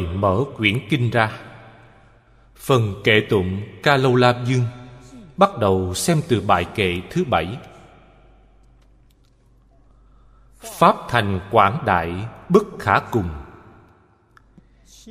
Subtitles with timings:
[0.00, 1.32] mời mở quyển kinh ra.
[2.56, 4.64] Phần kệ tụng ca lâu la dương
[5.36, 7.56] bắt đầu xem từ bài kệ thứ bảy.
[10.78, 12.12] Pháp thành quảng đại
[12.48, 13.28] bất khả cùng.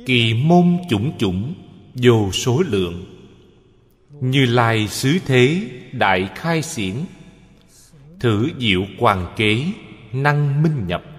[0.06, 1.54] Kỳ môn chủng chủng,
[1.94, 3.04] vô số lượng.
[4.20, 6.94] Như lai xứ thế, đại khai xiển,
[8.20, 9.66] thử diệu hoàng kế,
[10.12, 11.11] năng minh nhập.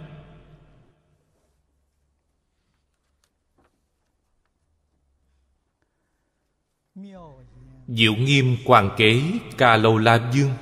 [7.87, 9.21] Diệu nghiêm hoàng kế
[9.57, 10.53] ca lâu la dương.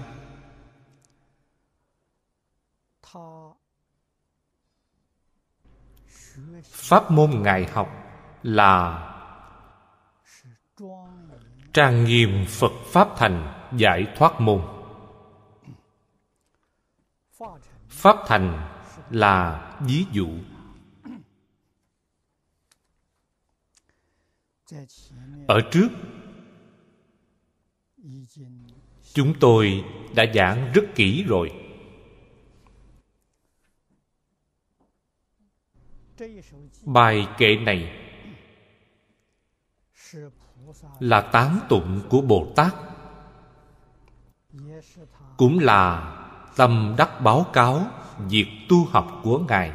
[6.63, 7.89] Pháp môn ngài học
[8.43, 9.07] là
[11.73, 14.61] trang nghiêm phật pháp thành giải thoát môn.
[17.89, 18.67] Pháp thành
[19.09, 20.29] là ví dụ.
[25.47, 25.87] Ở trước
[29.13, 29.83] chúng tôi
[30.15, 31.51] đã giảng rất kỹ rồi.
[36.85, 37.97] Bài kệ này
[40.99, 42.75] là tán tụng của bồ tát,
[45.37, 46.17] cũng là
[46.55, 49.71] tâm đắc báo cáo việc tu học của ngài.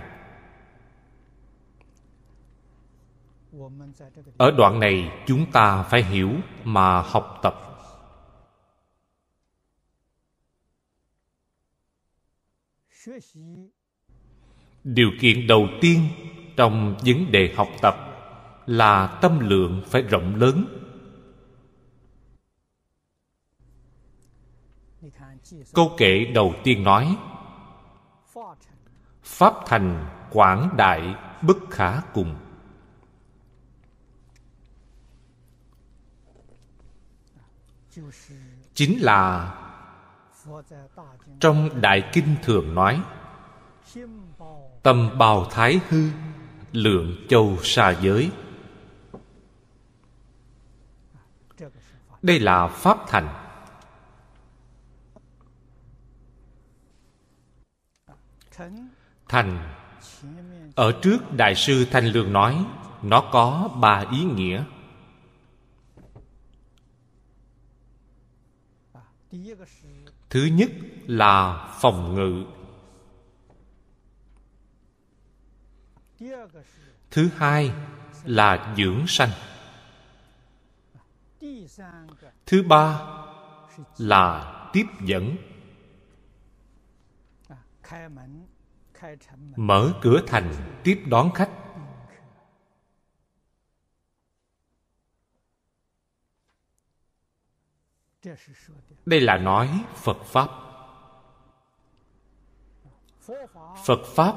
[4.36, 6.32] Ở đoạn này chúng ta phải hiểu
[6.64, 7.65] mà học tập.
[14.84, 16.08] Điều kiện đầu tiên
[16.56, 17.94] trong vấn đề học tập
[18.66, 20.82] là tâm lượng phải rộng lớn.
[25.74, 27.16] Câu kệ đầu tiên nói,
[29.22, 32.36] pháp thành quảng đại bất khả cùng.
[38.74, 39.52] Chính là
[41.40, 43.02] trong đại kinh thường nói,
[44.82, 46.08] tâm bào thái hư,
[46.72, 48.30] lượng châu xa giới.
[52.22, 53.42] Đây là pháp thành.
[59.28, 59.74] Thành
[60.74, 62.64] ở trước đại sư thanh lương nói,
[63.02, 64.64] nó có ba ý nghĩa
[70.30, 70.70] thứ nhất
[71.06, 72.44] là phòng ngự.
[77.10, 77.72] Thứ hai
[78.24, 79.30] là dưỡng sanh.
[82.46, 83.00] Thứ ba
[83.98, 85.36] là tiếp dẫn.
[89.56, 91.50] Mở cửa thành tiếp đón khách.
[99.06, 100.48] Đây là nói phật pháp.
[103.84, 104.34] Phật pháp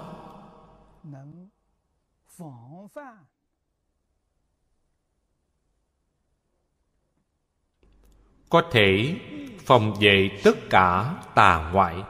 [8.50, 9.20] có thể
[9.66, 12.04] phòng vệ tất cả tà ngoại.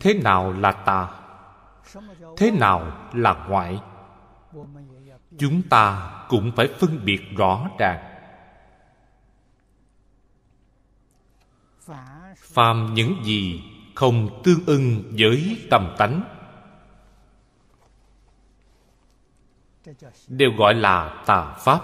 [0.00, 1.20] Thế nào là tà?
[2.36, 3.80] Thế nào là ngoại?
[5.38, 8.06] Chúng ta cũng phải phân biệt rõ ràng.
[12.36, 13.62] Phàm những gì
[13.94, 16.22] không tương ưng với tâm tánh,
[20.28, 21.80] đều gọi là tà pháp,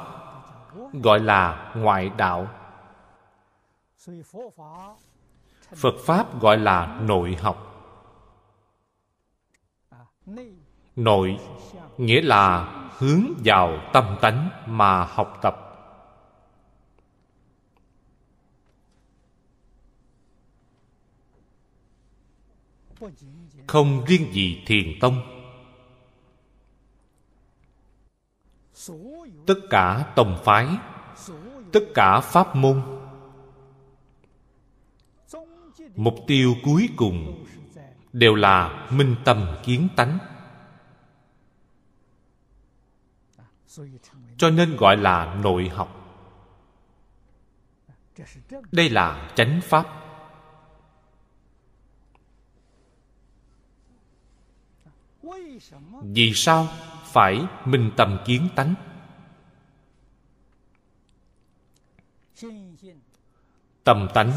[0.93, 2.49] gọi là ngoại đạo.
[5.75, 7.73] Phật pháp gọi là nội học
[10.97, 11.39] nội
[11.99, 15.63] nghĩa là hướng vào tâm tánh mà học tập.
[23.67, 25.23] Không riêng gì thiền tông.
[29.47, 30.69] Tất cả tông phái,
[31.73, 32.83] tất cả pháp môn.
[35.97, 37.45] Mục tiêu cuối cùng
[38.13, 40.19] đều là minh tâm kiến tánh.
[44.39, 46.03] Cho nên gọi là nội học.
[48.73, 49.87] Đây là chánh pháp.
[56.03, 56.69] Vì sao
[57.05, 58.75] phải minh tâm kiến tánh?
[63.85, 64.33] Tâm tánh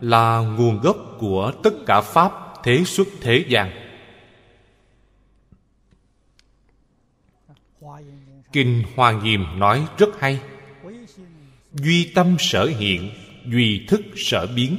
[0.00, 2.32] là nguồn gốc của tất cả pháp
[2.62, 3.90] thế xuất thế gian
[8.52, 10.40] kinh hoa nghiêm nói rất hay.
[11.72, 13.10] Duy tâm sở hiện,
[13.46, 14.78] duy thức sở biến.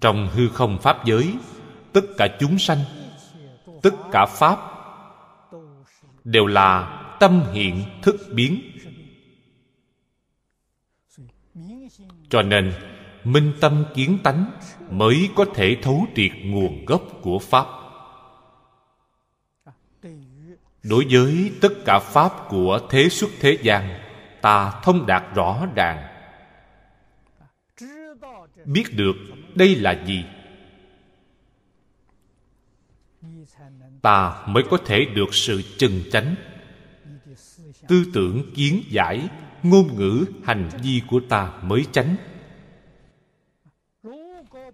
[0.00, 1.34] Trong hư không pháp giới,
[1.92, 2.78] tất cả chúng sanh,
[3.82, 4.58] tất cả pháp,
[6.24, 8.60] đều là tâm hiện thức biến.
[12.28, 12.72] Cho nên,
[13.24, 14.50] minh tâm kiến tánh
[14.90, 17.66] mới có thể thấu triệt nguồn gốc của pháp
[20.88, 24.00] đối với tất cả pháp của thế xuất thế gian,
[24.40, 26.06] ta thông đạt rõ ràng.
[28.64, 29.16] Biết được
[29.54, 30.24] đây là gì?
[34.02, 36.34] Ta mới có thể được sự chân chánh.
[37.88, 39.28] Tư tưởng kiến giải,
[39.62, 42.16] ngôn ngữ, hành vi của ta mới chánh.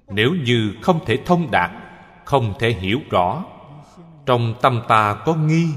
[0.09, 1.71] Nếu như không thể thông đạt,
[2.25, 3.45] không thể hiểu rõ,
[4.27, 5.69] trong tâm ta có nghi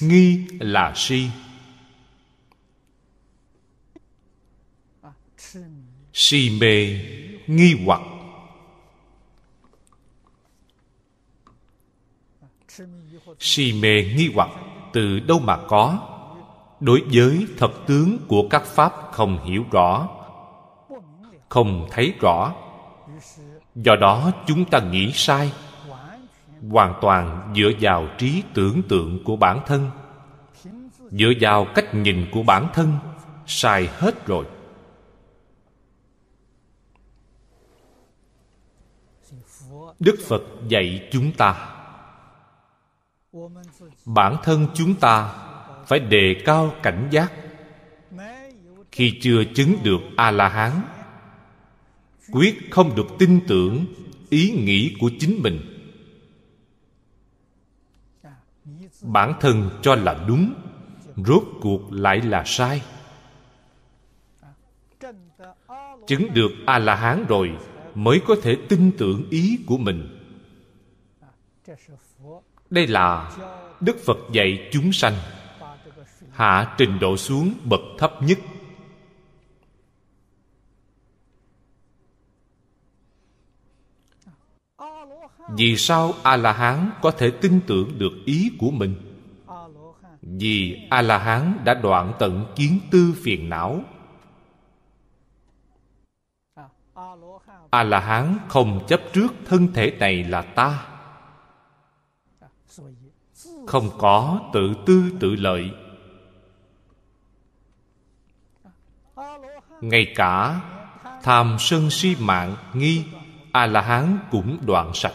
[0.00, 1.30] nghi là si.
[6.12, 7.00] Si mê,
[7.46, 8.00] nghi hoặc.
[13.38, 14.50] Si mê, nghi hoặc
[14.92, 16.06] từ đâu mà có?
[16.80, 20.08] Đối với thật tướng của các pháp không hiểu rõ,
[21.48, 22.54] không thấy rõ.
[23.74, 25.52] Do đó chúng ta nghĩ sai
[26.68, 29.90] hoàn toàn dựa vào trí tưởng tượng của bản thân.
[31.10, 32.98] Dựa vào cách nhìn của bản thân,
[33.46, 34.46] sai hết rồi.
[39.98, 41.68] Đức phật dạy chúng ta,
[44.04, 45.32] bản thân chúng ta
[45.86, 47.32] phải đề cao cảnh giác.
[48.92, 50.72] Khi chưa chứng được a la hán
[52.32, 53.84] quyết không được tin tưởng
[54.30, 55.69] ý nghĩ của chính mình.
[59.02, 60.54] Bản thân cho là đúng,
[61.16, 62.82] rốt cuộc lại là sai.
[66.06, 67.50] Chứng được a la hán rồi,
[67.94, 70.16] mới có thể tin tưởng ý của mình.
[72.70, 73.36] Đây là
[73.80, 75.14] đức phật dạy chúng sanh,
[76.32, 78.38] hạ trình độ xuống bậc thấp nhất.
[85.56, 88.94] Vì sao a la hán có thể tin tưởng được ý của mình?
[90.22, 93.80] Vì a la hán đã đoạn tận kiến tư phiền não.
[97.70, 100.86] A la hán không chấp trước thân thể này là ta.
[103.66, 105.70] Không có tự tư tự lợi.
[109.80, 110.60] Ngay cả
[111.22, 113.04] tham sân si mạng nghi
[113.52, 115.14] a la hán cũng đoạn sạch.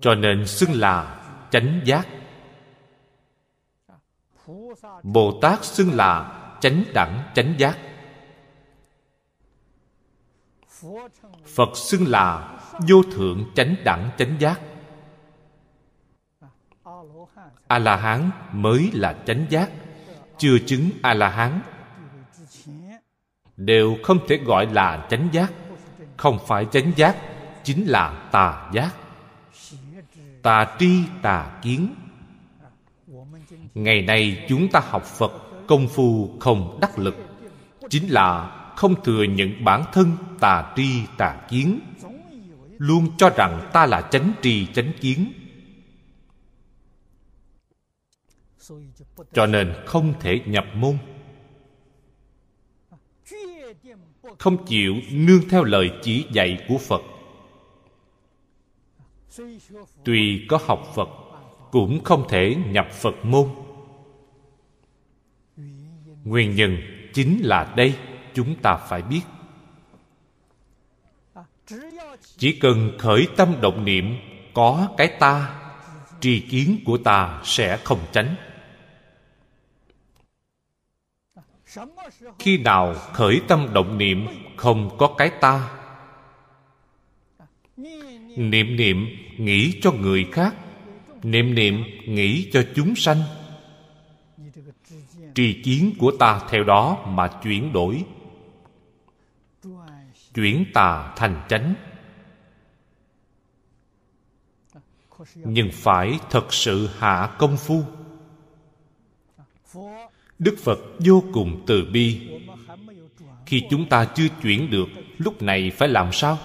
[0.00, 2.08] Cho nên xưng là chánh giác.
[5.02, 7.78] Bồ tát xưng là chánh đẳng, chánh giác.
[11.46, 12.58] Phật xưng là
[12.88, 14.60] vô thượng, chánh đẳng, chánh giác.
[17.66, 19.70] A la hán mới là chánh giác.
[20.38, 21.60] Chưa chứng a la hán
[23.56, 25.52] đều không thể gọi là chánh giác.
[26.16, 27.16] Không phải chánh giác,
[27.64, 28.90] chính là tà giác
[30.42, 31.94] tà tri tà kiến.
[33.74, 35.32] Ngày nay chúng ta học phật,
[35.66, 37.16] công phu không đắc lực.
[37.90, 41.80] Chính là không thừa nhận bản thân tà tri tà kiến.
[42.78, 45.32] Luôn cho rằng ta là chánh tri chánh kiến.
[49.32, 50.98] Cho nên không thể nhập môn.
[54.38, 57.00] Không chịu nương theo lời chỉ dạy của phật
[60.04, 61.08] tuy có học phật,
[61.70, 63.48] cũng không thể nhập phật môn.
[66.24, 66.76] Nguyên nhân
[67.14, 67.94] chính là đây,
[68.34, 69.22] chúng ta phải biết.
[72.36, 74.16] Chỉ cần khởi tâm động niệm,
[74.54, 75.60] có cái ta,
[76.20, 78.36] tri kiến của ta sẽ không tránh
[82.38, 85.79] khi nào khởi tâm động niệm không có cái ta
[88.40, 89.06] niệm niệm
[89.36, 90.54] nghĩ cho người khác.
[91.22, 93.22] Niệm niệm nghĩ cho chúng sanh.
[95.34, 98.04] Tri kiến của ta theo đó mà chuyển đổi.
[100.34, 101.74] Chuyển tà thành chánh.
[105.34, 107.82] Nhưng phải thật sự hạ công phu.
[110.38, 112.20] Đức phật vô cùng từ bi.
[113.46, 116.38] Khi chúng ta chưa chuyển được, lúc này phải làm sao?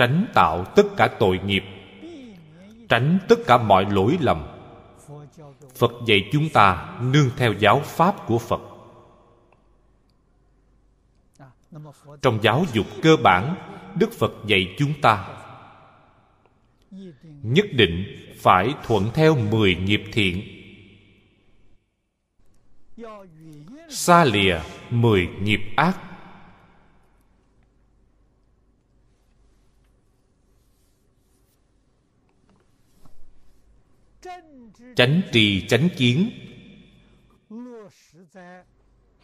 [0.00, 1.64] Tránh tạo tất cả tội nghiệp,
[2.88, 4.46] tránh tất cả mọi lỗi lầm.
[5.74, 8.60] Phật dạy chúng ta nương theo giáo pháp của phật.
[12.22, 13.54] Trong giáo dục cơ bản,
[13.94, 15.28] đức phật dạy chúng ta
[17.42, 18.04] nhất định
[18.36, 20.42] phải thuận theo mười nghiệp thiện.
[23.88, 26.09] Xa lìa mười nghiệp ác.
[34.96, 36.30] Chánh trì chánh kiến.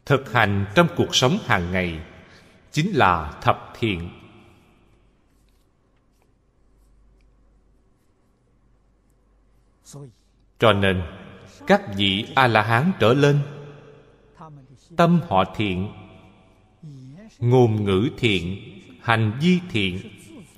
[0.07, 2.01] Thực hành trong cuộc sống hàng ngày
[2.73, 4.11] chính là thập thiện.
[10.59, 11.03] Cho nên,
[11.67, 13.41] các vị a la hán trở lên,
[14.97, 15.89] tâm họ thiện,
[17.39, 18.63] ngôn ngữ thiện,
[19.03, 20.01] hành vi thiện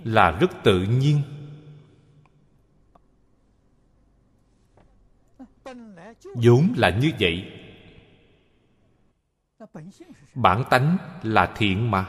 [0.05, 1.23] là rất tự nhiên.
[6.25, 7.53] Vốn là như vậy.
[10.35, 12.07] Bản tánh là thiện mà.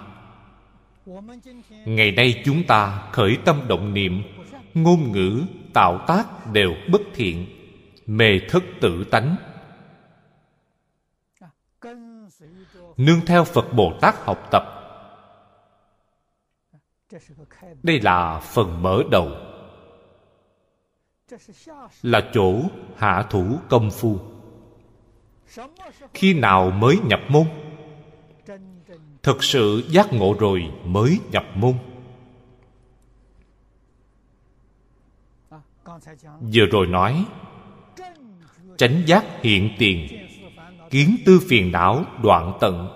[1.86, 4.24] Ngày nay chúng ta khởi tâm động niệm,
[4.74, 7.46] ngôn ngữ, tạo tác đều bất thiện,
[8.06, 9.36] mê thức tự tánh.
[12.98, 14.64] Nương theo phật bồ tát học tập.
[17.84, 19.49] Đây là phần mở đầu
[22.02, 22.62] là chỗ
[22.98, 24.20] hạ thủ công phu.
[26.14, 27.46] Khi nào mới nhập môn?
[29.24, 31.74] Thực sự giác ngộ rồi mới nhập môn.
[36.54, 37.26] Vừa rồi nói,
[38.78, 40.28] chánh giác hiện tiền,
[40.90, 42.88] kiến tư phiền não đoạn tận.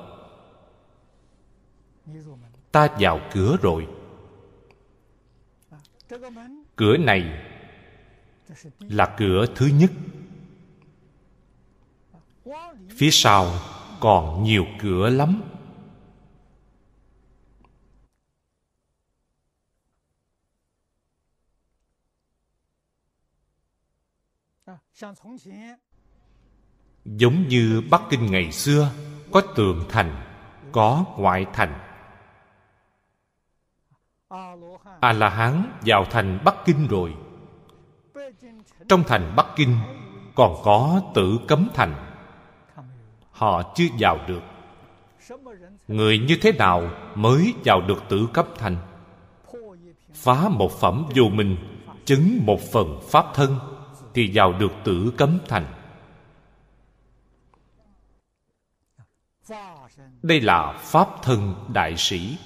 [2.72, 3.88] Ta vào cửa rồi.
[6.76, 7.53] Cửa này
[8.80, 9.92] là cửa thứ nhất.
[12.90, 13.52] Phía sau
[14.00, 15.42] còn nhiều cửa lắm.
[27.06, 28.92] Giống như bắc kinh ngày xưa,
[29.32, 30.24] có tường thành,
[30.72, 31.80] có ngoại thành.
[35.02, 37.23] A la hán vào thành bắc kinh rồi
[38.90, 39.78] trong thành bắc kinh
[40.36, 41.96] còn có tử cấm thành.
[43.32, 44.42] Họ chưa vào được.
[45.88, 48.78] Người như thế nào mới vào được tử cấp thành?
[50.14, 51.58] Phá một phẩm vô minh,
[52.06, 53.60] chứng một phần pháp thân
[54.14, 55.66] thì vào được tử cấm thành.
[60.24, 62.38] Đây là pháp thân đại sĩ.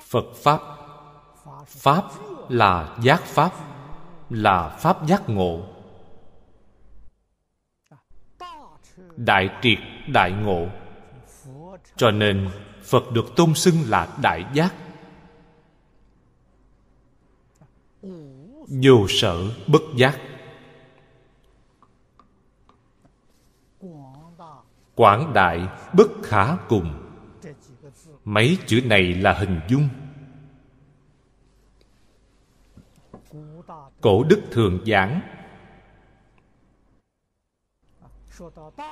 [0.00, 0.60] Phật pháp.
[1.66, 2.04] Pháp
[2.48, 3.52] là giác pháp,
[4.30, 5.62] là pháp giác ngộ.
[9.16, 9.78] Đại triệt,
[10.08, 10.66] đại ngộ.
[11.96, 12.50] Cho nên
[12.82, 14.74] phật được tôn xưng là đại giác.
[18.82, 20.18] Vô sở bất giác.
[24.94, 27.01] Quảng đại bất khả cùng
[28.24, 29.88] mấy chữ này là hình dung.
[34.00, 35.20] Cổ đức thường giảng.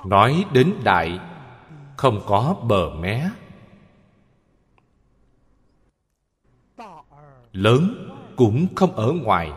[0.06, 1.18] Nói đến đại,
[1.96, 3.30] không có bờ mé.
[7.52, 9.52] Lớn cũng không ở ngoài.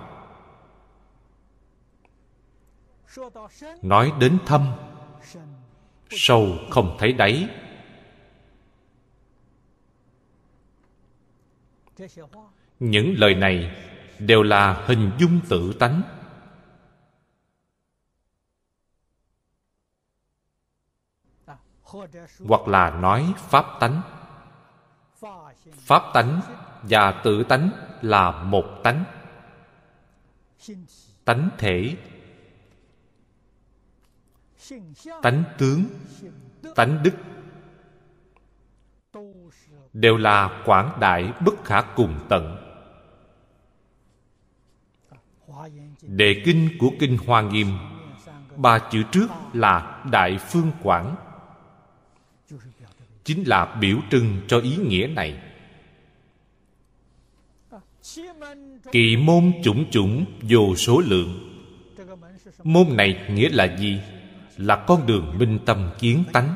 [3.82, 4.74] Nói đến thâm,
[6.10, 7.50] sâu không thấy đáy.
[12.80, 13.76] Những lời này
[14.20, 16.02] đều là hình dung tự tánh.
[22.48, 24.02] Hoặc là nói pháp tánh.
[25.74, 26.42] Pháp tánh
[26.84, 27.70] và tự tánh
[28.02, 29.04] là một tánh.
[31.26, 31.98] Tánh thể.
[35.22, 35.86] Tánh tướng.
[36.76, 37.14] Tánh đức
[39.94, 42.58] đều là quảng đại bất khả cùng tận.
[46.02, 47.68] Đệ kinh của Kinh Hoa Nghiêm,
[48.56, 51.16] Ba chữ trước là Đại Phương Quảng.
[53.24, 55.42] Chính là biểu trưng cho ý nghĩa này.
[58.92, 61.50] Kỳ môn chủng chủng vô số lượng.
[62.64, 64.02] Môn này nghĩa là gì?
[64.58, 66.56] Là con đường minh tâm kiến tánh.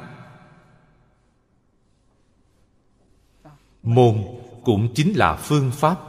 [3.87, 4.23] Môn
[4.63, 5.99] cũng chính là phương pháp.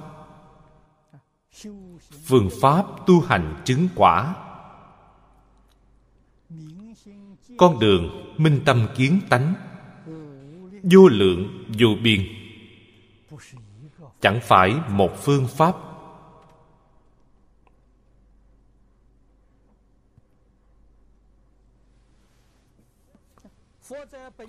[2.25, 4.35] Phương pháp tu hành chứng quả.
[7.59, 9.55] Con đường minh tâm kiến tánh.
[10.83, 12.27] Vô lượng, vô biên.
[14.21, 15.77] Chẳng phải một phương pháp.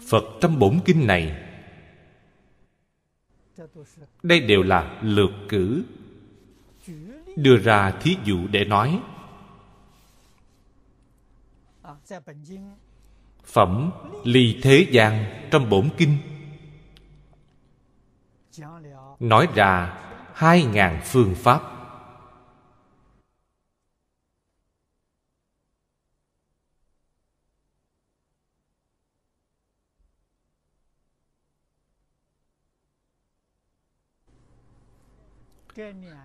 [0.10, 1.49] Phật trong bổn kinh này
[4.24, 5.84] đây đều là lược cử.
[7.36, 9.00] Đưa ra thí dụ để nói.
[13.46, 13.92] Phẩm
[14.24, 16.18] ly thế gian trong bổn kinh.
[19.20, 19.98] Nói ra
[20.34, 21.79] hai ngàn phương pháp.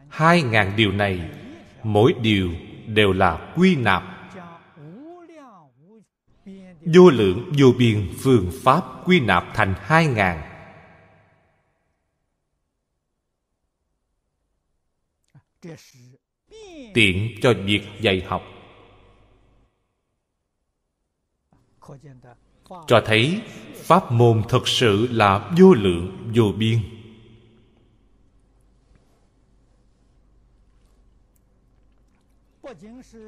[0.09, 1.31] Hai ngàn điều này,
[1.83, 2.55] mỗi điều
[2.87, 4.03] đều là quy nạp.
[6.95, 10.51] Vô lượng, vô biên phương pháp quy nạp thành hai ngàn.
[16.95, 18.43] Tiện cho việc dạy học.
[22.87, 23.43] Cho thấy
[23.75, 26.94] pháp môn thật sự là vô lượng, vô biên.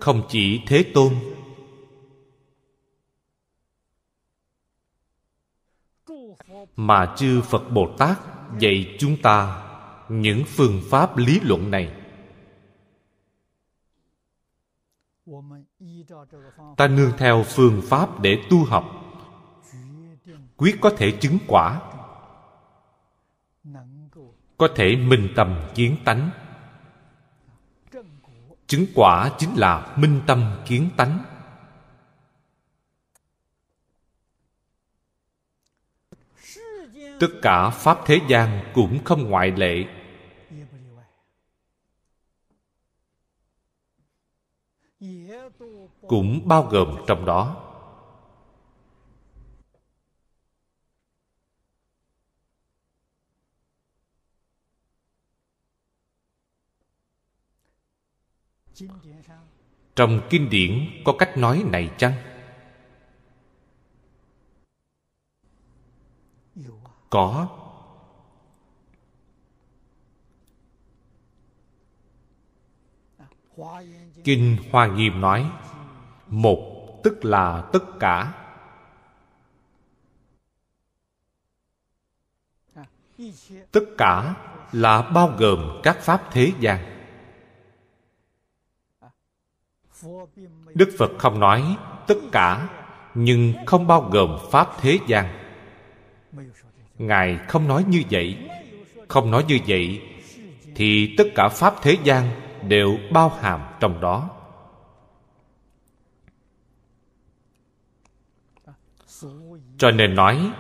[0.01, 1.15] Không chỉ thế tôn,
[6.77, 8.19] mà chư phật bồ tát
[8.59, 9.63] dạy chúng ta
[10.09, 12.03] những phương pháp lý luận này.
[16.77, 18.85] Ta nương theo phương pháp để tu học.
[20.57, 21.81] Quyết có thể chứng quả,
[24.59, 26.31] có thể minh tầm kiến tánh
[28.67, 31.25] chứng quả chính là minh tâm kiến tánh.
[37.21, 39.85] Tất cả pháp thế gian cũng không ngoại lệ.
[46.09, 47.66] Cũng bao gồm trong đó.
[59.97, 62.13] Trong kinh điển có cách nói này chăng?
[67.11, 67.49] Có.
[74.25, 75.51] Kinh hoa nghiêm nói,
[76.27, 78.43] một tức là tất cả.
[83.73, 84.35] Tất cả
[84.73, 86.96] là bao gồm các pháp thế gian
[90.75, 92.69] đức phật không nói tất cả,
[93.15, 95.39] nhưng không bao gồm pháp thế gian.
[96.99, 98.39] Ngài không nói như vậy.
[99.09, 100.03] Không nói như vậy,
[100.75, 102.31] thì tất cả pháp thế gian
[102.69, 104.31] đều bao hàm trong đó.
[109.79, 110.51] Cho nên nói,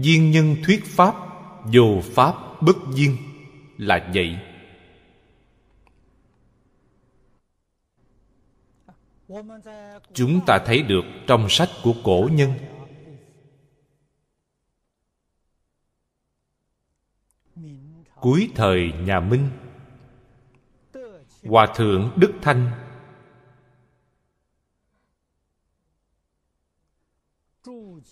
[0.00, 1.14] duyên nhân thuyết pháp,
[1.70, 3.16] dù pháp bất duyên,
[3.78, 4.38] là vậy.
[10.12, 12.52] Chúng ta thấy được trong sách của cổ nhân.
[18.20, 19.50] Cuối thời nhà minh,
[21.42, 22.70] hòa thượng đức thanh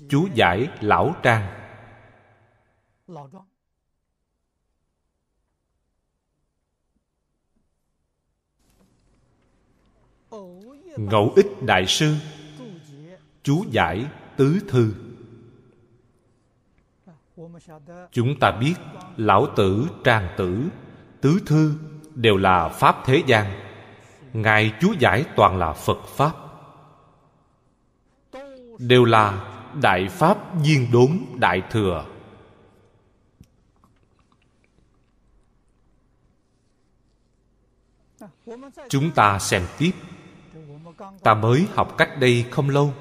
[0.08, 1.58] chú giải lão trang
[10.96, 12.14] ngẫu ích đại sư.
[13.42, 14.92] Chú giải tứ thư.
[18.12, 18.74] Chúng ta biết
[19.16, 20.68] lão tử trang tử,
[21.20, 21.74] tứ thư
[22.14, 23.52] đều là pháp thế gian.
[24.32, 26.32] Ngài chú giải toàn là phật pháp.
[28.78, 29.48] Đều là
[29.82, 32.04] đại pháp viên đốn đại thừa.
[38.88, 39.92] Chúng ta xem tiếp
[41.22, 42.94] ta mới học cách đây không lâu.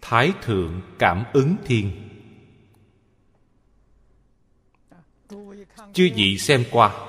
[0.00, 2.08] Thái thượng cảm ứng thiên.
[5.92, 7.06] Chư vị xem qua.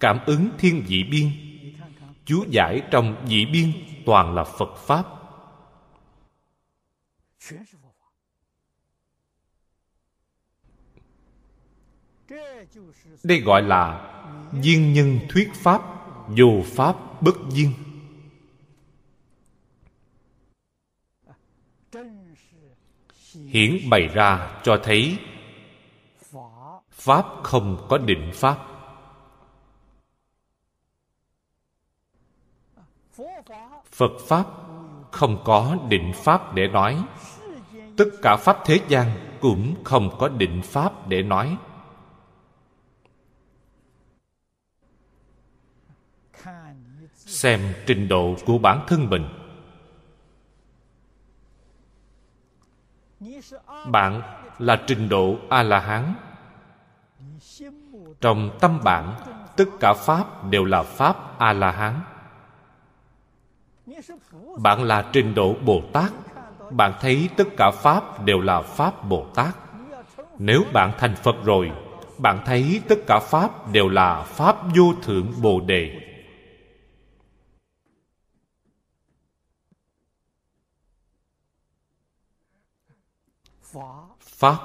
[0.00, 1.30] Cảm ứng thiên dị biên.
[2.24, 3.72] Chú giải trong dị biên
[4.06, 5.06] toàn là phật pháp.
[13.22, 14.14] Đây gọi là
[14.52, 15.97] duyên nhân thuyết pháp
[16.28, 17.72] vô pháp bất duyên
[23.32, 25.18] hiển bày ra cho thấy
[26.90, 28.58] pháp không có định pháp.
[33.90, 34.46] Phật pháp
[35.10, 37.04] không có định pháp để nói.
[37.96, 41.56] Tất cả pháp thế gian cũng không có định pháp để nói.
[47.28, 49.28] Xem trình độ của bản thân mình.
[53.86, 54.22] Bạn
[54.58, 56.14] là trình độ a la hán
[58.20, 59.14] trong tâm bạn,
[59.56, 62.00] tất cả pháp đều là pháp a la hán
[64.58, 66.12] bạn là trình độ bồ tát
[66.70, 69.54] bạn thấy tất cả pháp đều là pháp bồ tát
[70.38, 71.72] nếu bạn thành phật rồi,
[72.18, 76.00] bạn thấy tất cả pháp đều là pháp vô thượng bồ đề.
[84.20, 84.58] Pháp.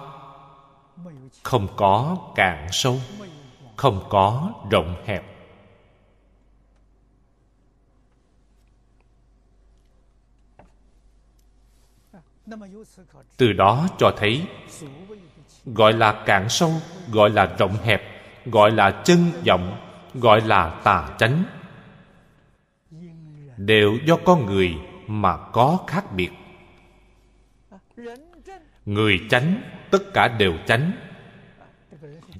[1.43, 2.99] Không có cạn sâu,
[3.75, 5.33] không có rộng hẹp.
[13.37, 14.47] Từ đó cho thấy,
[15.65, 16.71] gọi là cạn sâu,
[17.11, 18.01] gọi là rộng hẹp,
[18.45, 19.77] gọi là chân vọng,
[20.13, 21.43] gọi là tà chánh.
[23.57, 24.75] Đều do con người
[25.07, 26.29] mà có khác biệt
[28.85, 30.91] người chánh, tất cả đều chánh.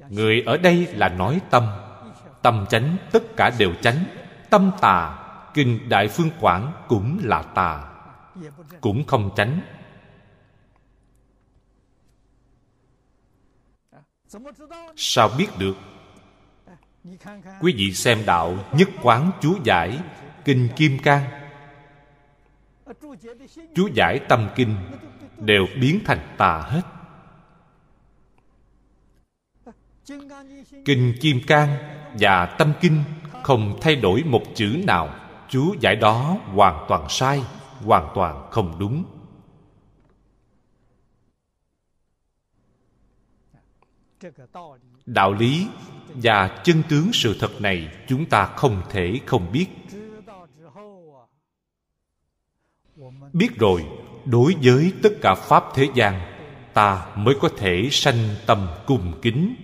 [0.10, 1.68] Người ở đây là nói tâm.
[2.42, 4.06] Tâm chánh, tất cả đều chánh.
[4.50, 5.20] Tâm tà,
[5.54, 7.84] kinh đại phương quảng cũng là tà,
[8.82, 9.62] cũng không chánh.
[14.96, 15.78] Sao biết được?
[17.60, 20.00] Quý vị xem đạo nhất quán chú giải,
[20.46, 21.24] kinh kim cang.
[23.76, 24.76] Chú giải tâm kinh
[25.46, 26.82] đều biến thành tà hết.
[30.86, 31.78] Kinh kim cang
[32.20, 33.04] và tâm kinh
[33.44, 35.16] không thay đổi một chữ nào.
[35.50, 37.42] Chú giải đó hoàn toàn sai,
[37.86, 39.04] hoàn toàn không đúng.
[45.06, 45.68] Đạo lý
[46.08, 49.68] và chân tướng sự thật này chúng ta không thể không biết.
[53.34, 53.86] Biết rồi
[54.26, 56.22] đối với tất cả pháp thế gian,
[56.74, 59.56] ta mới có thể sanh tâm cung kính.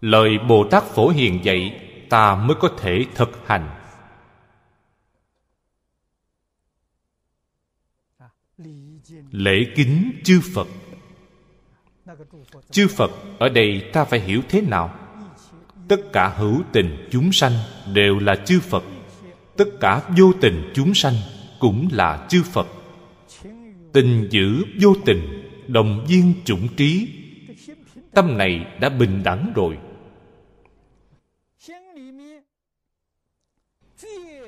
[0.00, 3.70] Lời bồ tát phổ hiền dạy, ta mới có thể thực hành.
[9.30, 10.68] Lễ kính chư phật.
[12.70, 14.98] Chư phật ở đây ta phải hiểu thế nào?
[15.88, 17.52] Tất cả hữu tình chúng sanh
[17.94, 18.84] đều là chư phật.
[19.56, 21.14] Tất cả vô tình chúng sanh
[21.62, 22.66] cũng là chư phật.
[23.92, 27.08] Tình giữ vô tình, đồng viên chủng trí.
[28.14, 29.78] Tâm này đã bình đẳng rồi.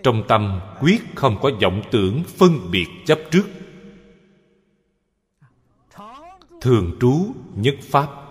[0.03, 3.47] Trong tâm quyết không có vọng tưởng phân biệt chấp trước.
[6.61, 8.24] Thường trú nhất pháp.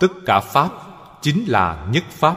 [0.00, 0.70] Tất cả pháp
[1.20, 2.36] chính là nhất pháp.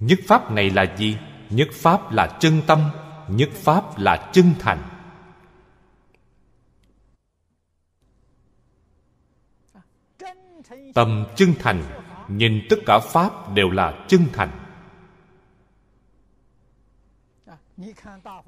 [0.00, 1.18] Nhất pháp này là gì?
[1.50, 2.90] Nhất pháp là chân tâm,
[3.28, 4.78] nhất pháp là chân thành.
[10.94, 11.82] Tâm chân thành,
[12.28, 14.50] nhìn tất cả pháp đều là chân thành.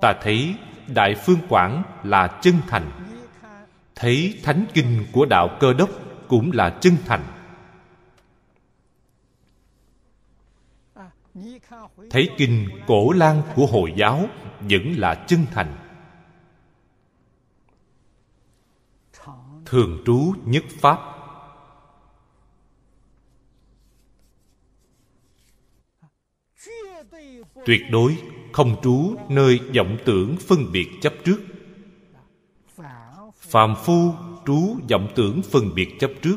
[0.01, 0.55] Ta thấy
[0.87, 3.14] đại phương quảng là chân thành
[3.95, 5.91] thấy thánh kinh của đạo cơ đốc
[6.29, 7.23] cũng là chân thành.
[12.11, 14.29] Thấy kinh cổ lan của hồi giáo
[14.61, 15.77] vẫn là chân thành.
[19.67, 20.99] Thường trú nhất pháp.
[27.67, 28.17] Tuyệt đối
[28.53, 31.54] không trú nơi vọng tưởng phân biệt chấp trước
[33.55, 34.15] phàm phu
[34.47, 36.37] trú vọng tưởng phân biệt chấp trước.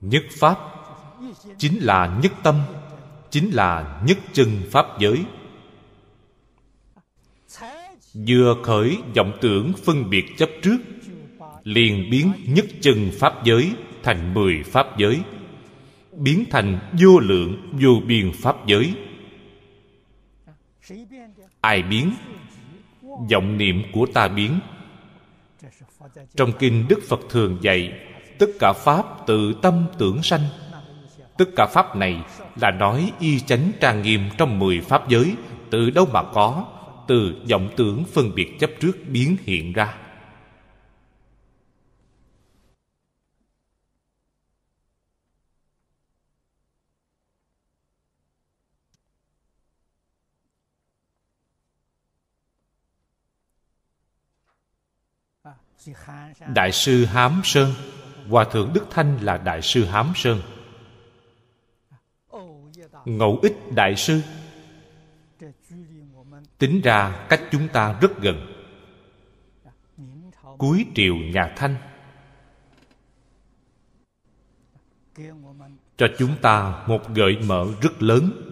[0.00, 0.58] Nhất pháp,
[1.58, 2.62] chính là nhất tâm,
[3.30, 5.24] chính là nhất chân pháp giới.
[8.14, 10.78] Vừa khởi vọng tưởng phân biệt chấp trước,
[11.64, 15.20] liền biến nhất chân pháp giới thành mười pháp giới,
[16.12, 18.94] biến thành vô lượng vô biên pháp giới.
[21.60, 22.12] Ai biến
[23.32, 24.60] vọng niệm của ta biến.
[26.36, 27.92] Trong kinh đức phật thường dạy,
[28.38, 30.42] tất cả pháp tự tâm tưởng sanh.
[31.38, 32.22] Tất cả pháp này
[32.60, 35.34] là nói y chánh trang nghiêm trong mười pháp giới,
[35.70, 36.64] từ đâu mà có,
[37.08, 39.94] từ vọng tưởng phân biệt chấp trước biến hiện ra.
[56.54, 57.72] Đại sư hám sơn.
[58.28, 60.40] Hòa thượng đức thanh là đại sư hám sơn.
[63.04, 64.20] Ngẫu ích đại sư.
[66.58, 68.54] Tính ra cách chúng ta rất gần.
[70.58, 71.76] Cuối triều nhà thanh.
[75.96, 78.47] Cho chúng ta một gợi mở rất lớn.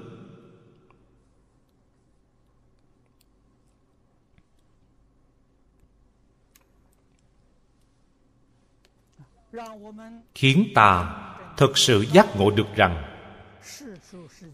[10.34, 11.14] Khiến ta
[11.56, 13.04] thực sự giác ngộ được rằng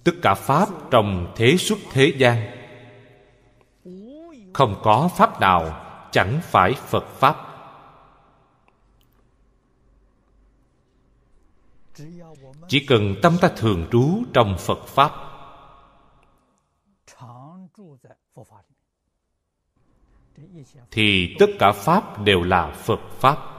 [0.05, 2.63] tất cả pháp trong thế xuất thế gian
[4.53, 7.37] không có pháp nào chẳng phải phật pháp.
[12.69, 15.13] Chỉ cần tâm ta thường trú trong phật pháp.
[20.91, 23.52] Thì tất cả pháp đều là phật pháp.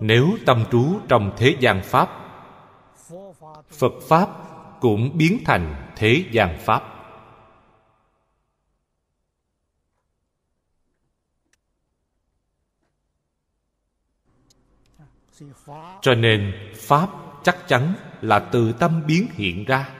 [0.00, 2.08] Nếu tâm trú trong thế gian pháp,
[3.68, 4.28] phật pháp
[4.80, 6.82] cũng biến thành thế gian pháp.
[16.00, 17.10] Cho nên pháp
[17.44, 19.94] chắc chắn là từ tâm biến hiện ra.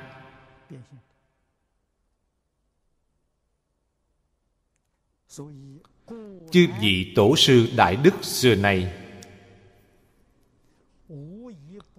[6.50, 8.97] Chư vị tổ sư đại đức xưa nay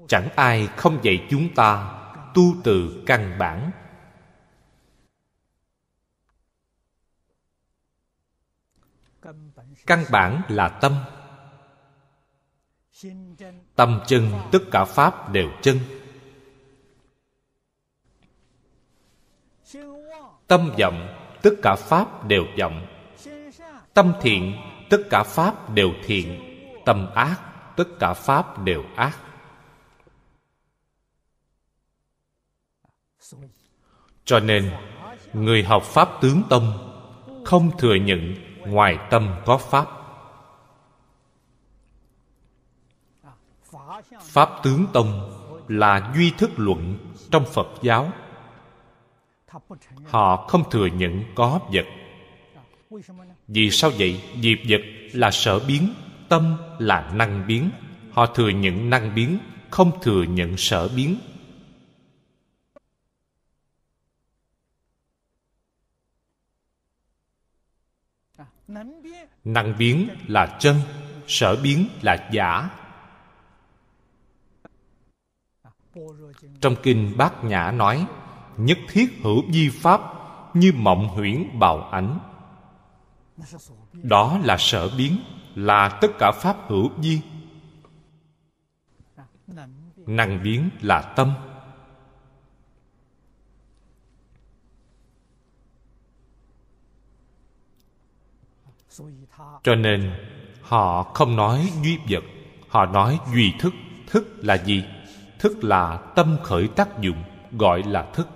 [0.09, 2.01] chẳng ai không dạy chúng ta
[2.33, 3.71] tu từ căn bản.
[9.85, 10.95] Căn bản là tâm.
[13.75, 15.79] Tâm chân tất cả pháp đều chân.
[20.47, 22.87] Tâm vọng tất cả pháp đều vọng.
[23.93, 24.55] Tâm thiện
[24.89, 26.39] tất cả pháp đều thiện.
[26.85, 27.39] Tâm ác
[27.75, 29.28] tất cả pháp đều ác.
[34.29, 34.71] Cho nên,
[35.33, 36.73] người học pháp tướng tâm
[37.45, 39.85] không thừa nhận ngoài tâm có pháp.
[44.21, 45.31] Pháp tướng tông
[45.67, 46.97] là duy thức luận
[47.31, 48.11] trong phật giáo.
[50.07, 51.85] Họ không thừa nhận có vật.
[53.47, 54.21] Vì sao vậy?
[54.41, 54.81] Diệp vật
[55.13, 55.93] là sở biến,
[56.29, 57.69] tâm là năng biến.
[58.11, 59.39] Họ thừa nhận năng biến,
[59.69, 61.17] không thừa nhận sở biến.
[69.43, 70.75] Năng biến là chân,
[71.27, 72.69] sở biến là giả.
[76.61, 78.05] Trong kinh bát nhã nói,
[78.57, 80.01] nhất thiết hữu di pháp
[80.53, 82.19] như mộng huyễn bào ảnh
[83.93, 85.17] đó là sở biến,
[85.55, 87.21] là tất cả pháp hữu di.
[89.97, 91.33] Năng biến là tâm.
[99.63, 100.11] Cho nên,
[100.61, 102.23] họ không nói duy vật,
[102.67, 103.73] họ nói duy thức.
[104.07, 104.83] Thức là gì?
[105.39, 108.27] Thức là tâm khởi tác dụng, gọi là thức.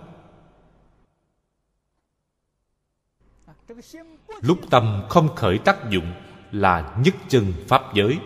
[4.41, 6.13] Lúc tâm không khởi tác dụng
[6.51, 8.19] là nhất chân pháp giới.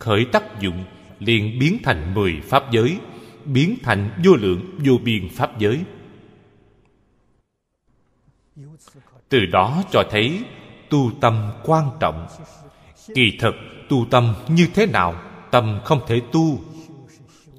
[0.00, 0.84] Khởi tác dụng
[1.18, 3.00] liền biến thành mười pháp giới,
[3.44, 5.80] biến thành vô lượng, vô biên pháp giới.
[9.28, 10.44] Từ đó cho thấy
[10.94, 12.26] tu tâm quan trọng.
[13.14, 13.54] Kỳ thực,
[13.88, 15.14] tu tâm như thế nào,
[15.50, 16.60] tâm không thể tu.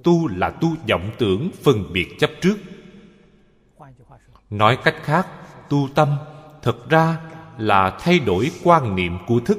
[0.04, 2.58] Tu là tu vọng tưởng phân biệt chấp trước.
[4.50, 5.28] Nói cách khác,
[5.70, 6.18] tu tâm
[6.62, 7.18] thực ra
[7.58, 9.58] là thay đổi quan niệm của thức.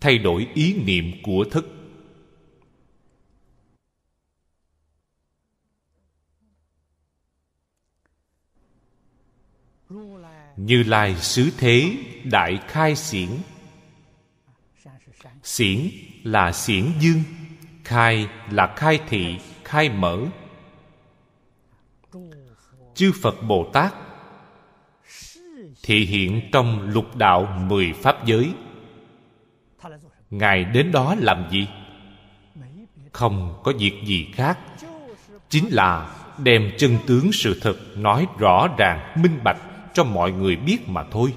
[0.00, 1.79] Thay đổi ý niệm của thức.
[10.66, 13.28] Như lai xứ thế đại khai xiển.
[15.42, 15.90] Xiển
[16.22, 17.22] là xiển dương,
[17.84, 20.18] khai là khai thị, khai mở.
[22.94, 23.94] Chư phật bồ tát
[25.82, 28.52] thị hiện trong lục đạo mười pháp giới.
[30.30, 31.68] Ngài đến đó làm gì?
[33.12, 34.58] Không có việc gì khác.
[35.48, 40.56] Chính là đem chân tướng sự thật nói rõ ràng, minh bạch cho mọi người
[40.56, 41.34] biết mà thôi.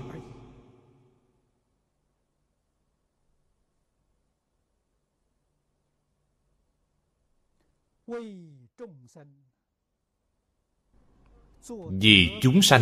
[11.89, 12.81] Vì chúng sanh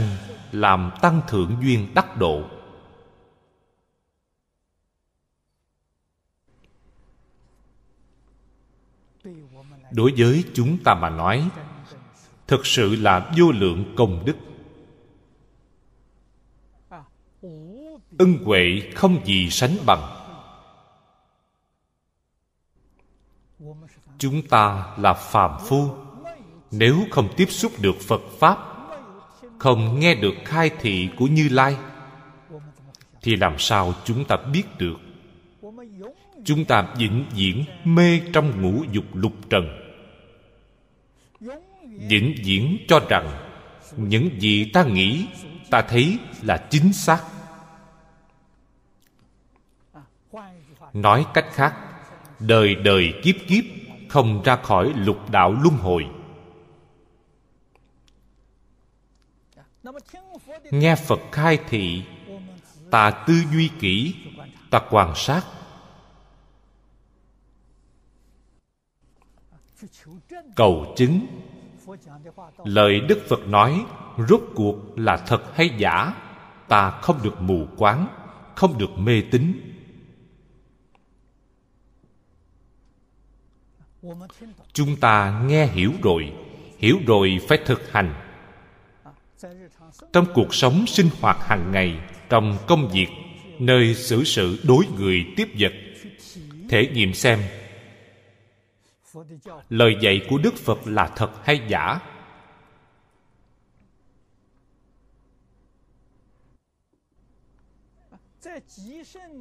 [0.51, 2.49] làm tăng thượng duyên đắc độ.
[9.91, 11.49] Đối với chúng ta mà nói,
[12.47, 14.50] thực sự là vô lượng công đức.
[18.21, 20.01] Ân huệ không gì sánh bằng.
[24.17, 25.89] Chúng ta là phàm phu,
[26.71, 28.57] nếu không tiếp xúc được phật pháp,
[29.57, 31.77] không nghe được khai thị của như lai,
[33.21, 34.97] thì làm sao chúng ta biết được?
[36.45, 39.65] Chúng ta vĩnh viễn mê trong ngũ dục lục trần.
[42.09, 43.27] Vĩnh viễn cho rằng
[43.97, 45.25] những gì ta nghĩ,
[45.69, 47.23] ta thấy là chính xác.
[50.93, 51.75] Nói cách khác,
[52.39, 53.63] đời đời kiếp kiếp
[54.09, 56.07] không ra khỏi lục đạo luân hồi.
[60.71, 62.03] Nghe phật khai thị
[62.91, 64.15] ta tư duy kỹ,
[64.69, 65.45] ta quan sát.
[70.55, 71.27] Cầu chứng.
[72.65, 73.85] Lời đức phật nói,
[74.29, 76.13] rốt cuộc là thật hay giả,
[76.67, 78.07] ta không được mù quáng,
[78.55, 79.70] không được mê tín.
[84.73, 86.33] Chúng ta nghe hiểu rồi
[86.77, 88.13] hiểu rồi phải thực hành.
[90.13, 93.07] Trong cuộc sống sinh hoạt hàng ngày, trong công việc,
[93.59, 95.73] nơi xử sự đối người tiếp vật,
[96.69, 97.39] thể nghiệm xem,
[99.69, 101.99] lời dạy của đức phật là thật hay giả?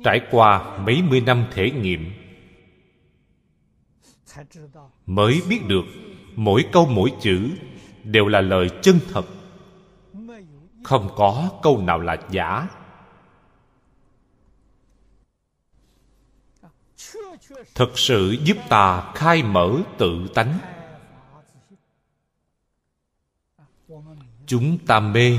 [0.05, 2.13] Trải qua mấy mươi năm thể nghiệm
[5.07, 5.85] mới biết được,
[6.37, 7.51] mỗi câu mỗi chữ
[8.05, 9.27] đều là lời chân thật.
[10.85, 12.69] Không có câu nào là giả.
[17.75, 20.59] Thực sự giúp ta khai mở tự tánh.
[24.47, 25.39] Chúng ta mê.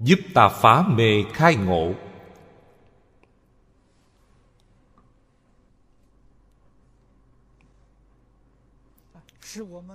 [0.00, 1.92] Giúp ta phá mê khai ngộ.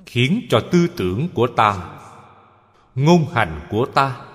[0.06, 2.00] Khiến cho tư tưởng của ta,
[2.96, 4.26] ngôn hành của ta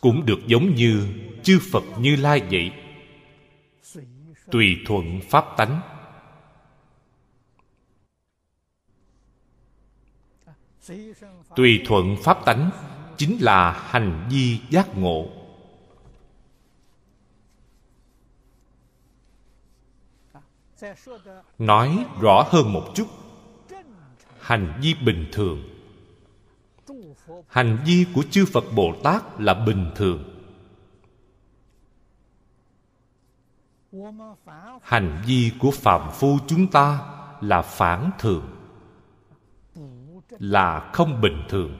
[0.00, 1.08] cũng được giống như
[1.42, 2.72] chư phật như lai vậy.
[4.50, 5.80] Tùy thuận pháp tánh.
[11.56, 12.70] Tùy thuận pháp tánh
[13.16, 15.28] chính là hành vi giác ngộ.
[21.58, 23.06] Nói rõ hơn một chút
[24.46, 25.62] hành vi bình thường.
[27.48, 30.24] Hành vi của chư phật bồ tát là bình thường.
[34.82, 36.98] Hành vi của phạm phu chúng ta
[37.40, 38.44] là phản thường,
[40.30, 41.76] là không bình thường.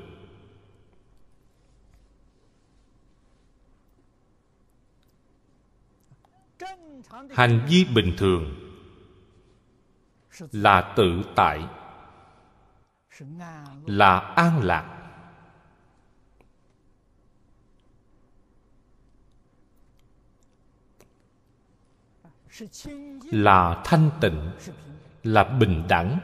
[7.30, 8.54] Hành vi bình thường
[10.52, 11.64] là tự tại
[13.86, 14.92] là an lạc.
[23.30, 24.50] Là thanh tịnh
[25.22, 26.18] là bình đẳng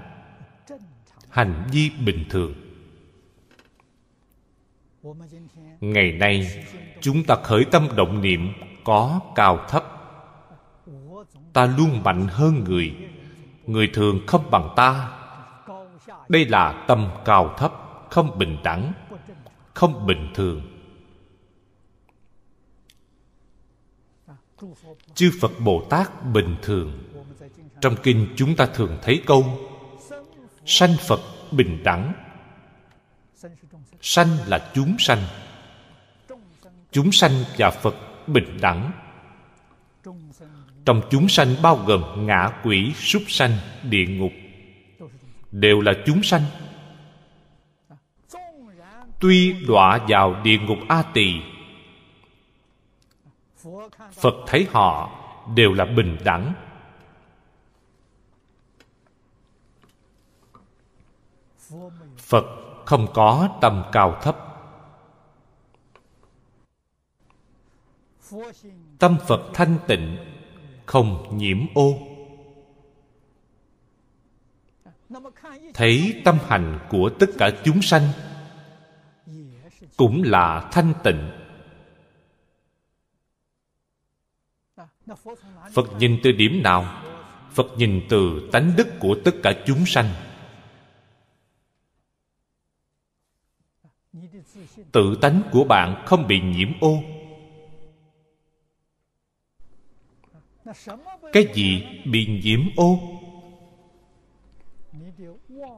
[1.28, 2.54] hành vi bình thường.
[5.80, 6.64] Ngày nay
[7.00, 8.52] chúng ta khởi tâm động niệm
[8.84, 9.84] có cao thấp.
[11.52, 12.96] Ta luôn mạnh hơn người.
[13.66, 15.21] Người thường không bằng ta
[16.28, 17.72] đây là tâm cao thấp,
[18.10, 18.92] không bình đẳng,
[19.74, 20.62] không bình thường.
[25.14, 26.98] Chư phật bồ tát bình thường.
[27.80, 29.58] Trong kinh chúng ta thường thấy câu,
[30.66, 32.12] sanh phật bình đẳng.
[34.00, 35.18] Sanh là chúng sanh.
[36.90, 37.94] Chúng sanh và phật
[38.26, 38.92] bình đẳng.
[40.84, 44.32] Trong chúng sanh bao gồm ngã quỷ, súc sanh, địa ngục
[45.52, 46.42] đều là chúng sanh.
[49.20, 51.34] Tuy đọa vào địa ngục a tỳ,
[54.12, 55.10] phật thấy họ
[55.54, 56.54] đều là bình đẳng.
[62.16, 62.44] Phật
[62.84, 64.36] không có tâm cao thấp.
[68.98, 70.16] Tâm phật thanh tịnh,
[70.86, 72.11] không nhiễm ô
[75.74, 78.08] thấy tâm hành của tất cả chúng sanh
[79.96, 81.30] cũng là thanh tịnh.
[85.72, 87.02] Phật nhìn từ điểm nào?
[87.50, 90.08] Phật nhìn từ tánh đức của tất cả chúng sanh.
[94.92, 97.02] Tự tánh của bạn không bị nhiễm ô.
[101.32, 102.98] Cái gì bị nhiễm ô?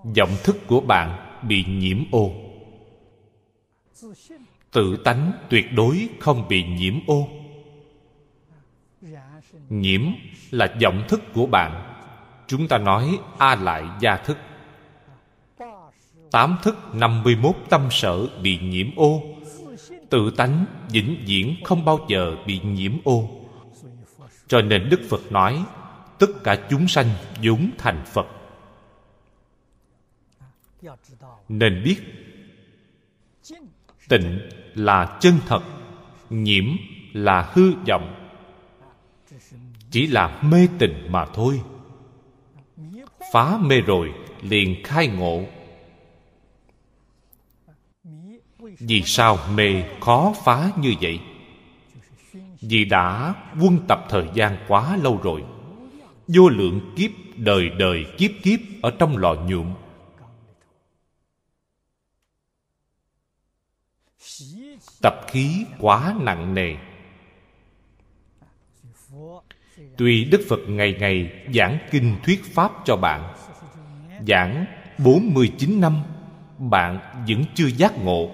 [0.05, 2.33] Vọng thức của bạn bị nhiễm ô.
[4.71, 7.29] Tự tánh tuyệt đối không bị nhiễm ô.
[9.69, 10.01] Nhiễm
[10.51, 11.97] là vọng thức của bạn.
[12.47, 14.39] Chúng ta nói a lại gia thức.
[16.31, 19.23] Tám thức năm mươi mốt tâm sở bị nhiễm ô.
[20.11, 23.29] Tự tánh vĩnh viễn không bao giờ bị nhiễm ô.
[24.49, 25.65] Cho nên đức phật nói,
[26.19, 27.07] tất cả chúng sanh
[27.43, 28.27] vốn thành phật
[31.49, 31.97] nên biết.
[34.09, 34.39] Tịnh
[34.75, 35.63] là chân thật,
[36.31, 36.65] nhiễm
[37.13, 38.15] là hư vọng.
[39.91, 41.61] Chỉ là mê tình mà thôi.
[43.33, 45.45] Phá mê rồi liền khai ngộ.
[48.61, 51.21] Vì sao mê khó phá như vậy?
[52.61, 55.45] Vì đã quân tập thời gian quá lâu rồi,
[56.29, 59.75] vô lượng kiếp đời đời kiếp kiếp ở trong lò nhuộm.
[65.05, 66.77] Tập khí quá nặng nề.
[69.97, 73.35] Tuy đức phật ngày ngày giảng kinh thuyết pháp cho bạn,
[74.29, 74.67] giảng
[74.99, 76.03] 49 năm,
[76.59, 76.99] bạn
[77.29, 78.31] vẫn chưa giác ngộ.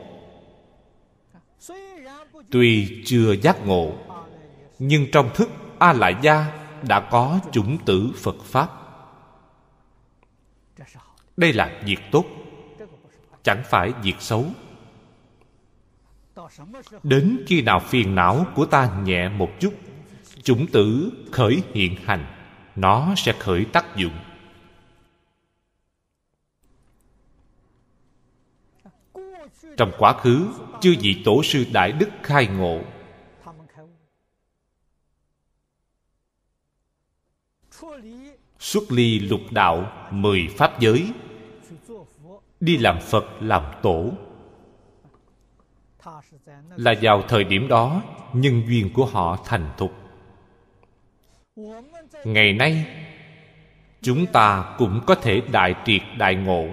[2.51, 3.93] Tuy chưa giác ngộ,
[4.79, 8.71] nhưng trong thức a lại gia đã có chủng tử phật pháp.
[11.37, 12.25] Đây là việc tốt,
[13.43, 14.45] chẳng phải việc xấu
[17.03, 19.75] đến khi nào phiền não của ta nhẹ một chút,
[20.43, 22.27] chủng tử khởi hiện hành,
[22.77, 24.13] nó sẽ khởi tác dụng.
[29.77, 30.49] Trong quá khứ,
[30.81, 32.81] chư vị tổ sư đại đức khai ngộ,
[38.59, 41.13] xuất ly lục đạo mười pháp giới,
[42.61, 44.13] đi làm phật làm tổ
[46.77, 49.93] là vào thời điểm đó, nhân duyên của họ thành thục.
[52.25, 52.87] Ngày nay,
[54.03, 56.67] chúng ta cũng có thể đại triệt đại ngộ.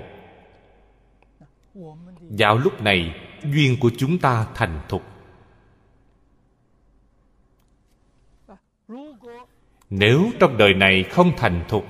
[2.19, 5.03] Vào lúc này, duyên của chúng ta thành thục.
[9.89, 11.85] Nếu trong đời này không thành thục,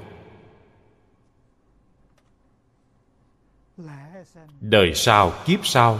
[4.61, 5.99] đời sau kiếp sau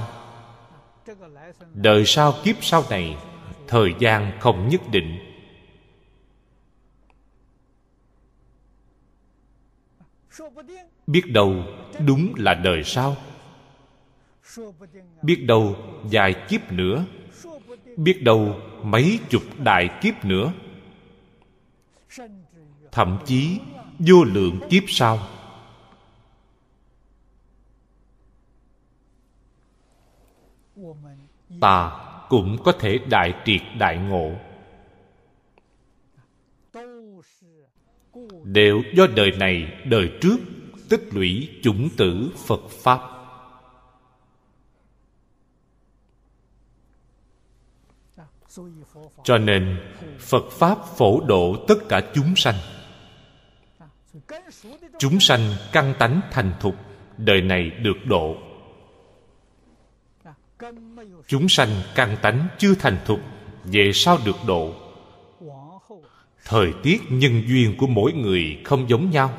[1.78, 3.18] đời sau kiếp sau này,
[3.68, 5.20] thời gian không nhất định.
[11.08, 11.64] Biết đâu
[12.06, 13.16] đúng là đời sau.
[15.22, 17.06] Biết đâu vài kiếp nữa.
[17.98, 20.54] Biết đâu mấy chục đại kiếp nữa.
[22.92, 23.60] Thậm chí
[24.00, 25.20] vô lượng kiếp sau
[31.62, 31.92] ta
[32.30, 34.32] cũng có thể đại triệt đại ngộ.
[38.44, 40.38] Đều do đời này, đời trước,
[40.90, 43.00] tích lũy chủng tử phật pháp.
[49.24, 49.78] Cho nên,
[50.20, 52.56] phật pháp phổ độ tất cả chúng sanh.
[55.00, 55.42] Chúng sanh
[55.72, 56.76] căn tánh thành thục,
[57.18, 58.38] đời này được độ
[61.28, 63.20] chúng sanh căn tánh chưa thành thục,
[63.64, 64.74] về sao được độ.
[66.46, 69.38] Thời tiết nhân duyên của mỗi người không giống nhau.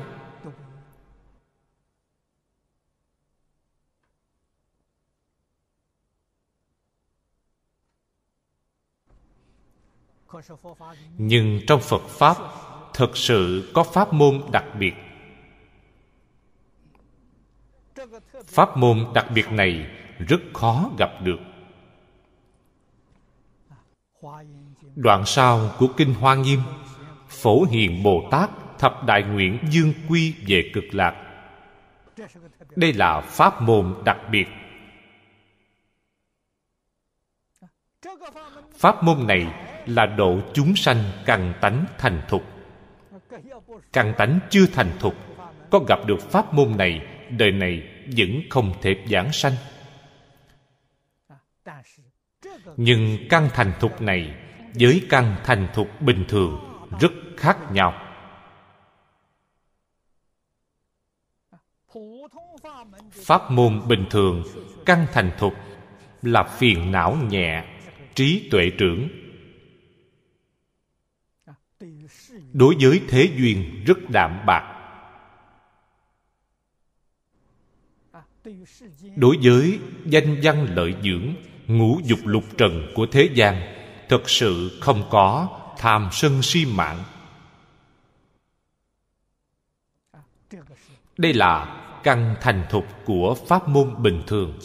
[11.17, 12.37] Nhưng trong phật pháp
[12.93, 14.93] thực sự có pháp môn đặc biệt.
[18.45, 19.85] Pháp môn đặc biệt này
[20.27, 21.39] rất khó gặp được
[24.95, 26.59] đoạn sau của kinh hoa nghiêm,
[27.27, 28.49] phổ hiền bồ tát
[28.79, 31.15] thập đại nguyện dương quy về cực lạc.
[32.75, 34.47] Đây là pháp môn đặc biệt.
[38.77, 39.47] Pháp môn này
[39.85, 42.43] là độ chúng sanh căn tánh thành thục.
[43.93, 45.15] Căn tánh chưa thành thục,
[45.69, 47.83] có gặp được pháp môn này, đời này
[48.17, 49.53] vẫn không thể giảng sanh
[52.77, 54.35] nhưng căn thành thục này
[54.79, 56.59] với căn thành thục bình thường
[56.99, 57.93] rất khác nhau.
[63.11, 64.43] Pháp môn bình thường,
[64.85, 65.53] căn thành thục
[66.21, 67.65] là phiền não nhẹ,
[68.15, 69.09] trí tuệ trưởng.
[72.53, 74.75] Đối với thế duyên rất đạm bạc.
[79.15, 81.33] Đối với danh văn lợi dưỡng
[81.69, 83.61] ngũ dục lục trần của thế gian,
[84.09, 85.47] thực sự không có
[85.77, 87.03] tham sân si mạng.
[91.17, 94.59] Đây là căn thành thục của pháp môn bình thường.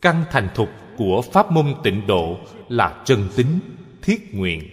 [0.00, 3.60] Căn thành thục của pháp môn tịnh độ là chân tính,
[4.02, 4.68] thiết nguyện.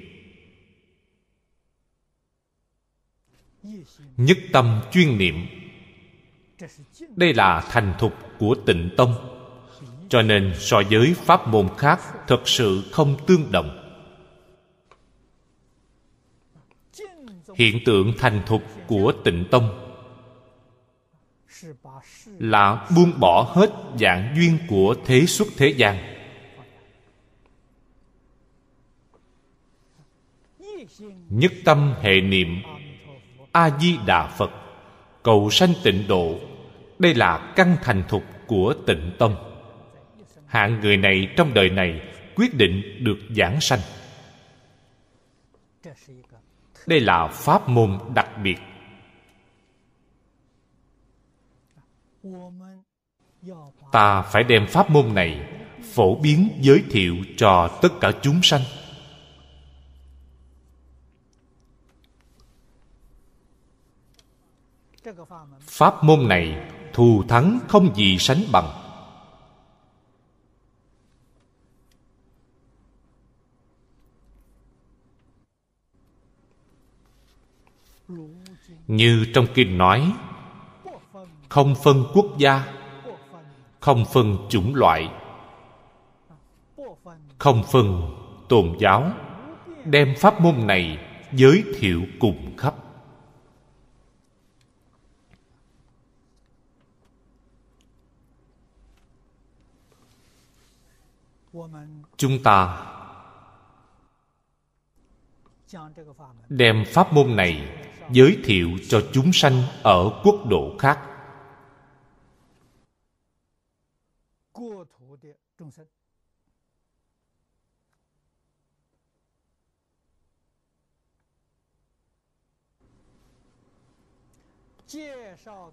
[4.18, 5.46] Nhất tâm chuyên niệm.
[7.16, 9.31] Đây là thành thục của tịnh tông
[10.12, 13.78] cho nên so với pháp môn khác thật sự không tương đồng.
[17.56, 19.98] Hiện tượng thành thục của tịnh tông
[22.40, 25.98] là buông bỏ hết dạng duyên của thế xuất thế gian.
[31.30, 32.48] Nhất tâm hệ niệm
[33.52, 34.52] a di đà phật,
[35.24, 36.40] cầu sanh tịnh độ,
[37.00, 39.51] đây là căn thành thục của tịnh tông
[40.52, 42.02] hạng người này trong đời này
[42.36, 43.80] quyết định được giảng sanh.
[46.88, 48.58] Đây là pháp môn đặc biệt.
[53.92, 55.48] Ta phải đem pháp môn này
[55.94, 58.62] phổ biến giới thiệu cho tất cả chúng sanh.
[65.60, 68.81] Pháp môn này thù thắng không gì sánh bằng.
[78.88, 80.14] Như trong kinh nói,
[81.50, 82.74] không phân quốc gia,
[83.80, 85.12] không phân chủng loại,
[87.38, 88.16] không phân
[88.50, 89.12] tôn giáo,
[89.86, 90.98] đem pháp môn này
[91.32, 92.76] giới thiệu cùng khắp.
[102.18, 102.88] Chúng ta
[106.50, 107.81] đem pháp môn này
[108.12, 111.00] giới thiệu cho chúng sanh ở quốc độ khác.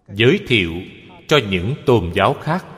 [0.08, 0.72] Giới thiệu
[1.28, 2.77] cho những tôn giáo khác.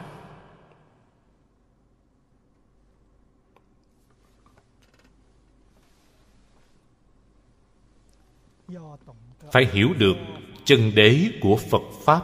[9.52, 10.16] Phải hiểu được
[10.64, 12.22] chân đế của phật pháp.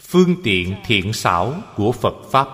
[0.00, 2.48] Phương tiện thiện xảo của phật pháp.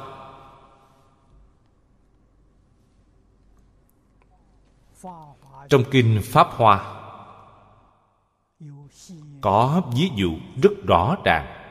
[5.69, 6.99] Trong kinh pháp hoa,
[9.41, 10.31] có ví dụ
[10.63, 11.62] rất rõ ràng.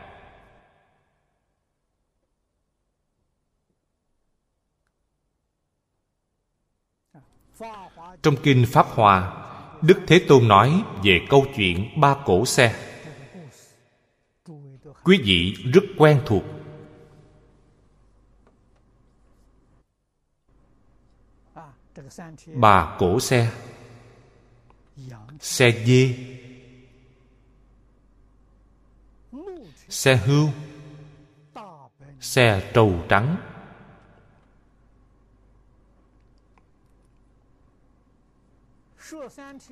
[8.23, 9.41] trong kinh pháp hòa
[9.81, 12.75] đức thế tôn nói về câu chuyện ba cổ xe.
[15.03, 16.43] Quý vị rất quen thuộc.
[22.53, 23.51] Bà cổ xe.
[25.39, 26.15] Xe dê.
[29.89, 30.49] Xe hưu
[32.19, 33.50] xe trầu trắng.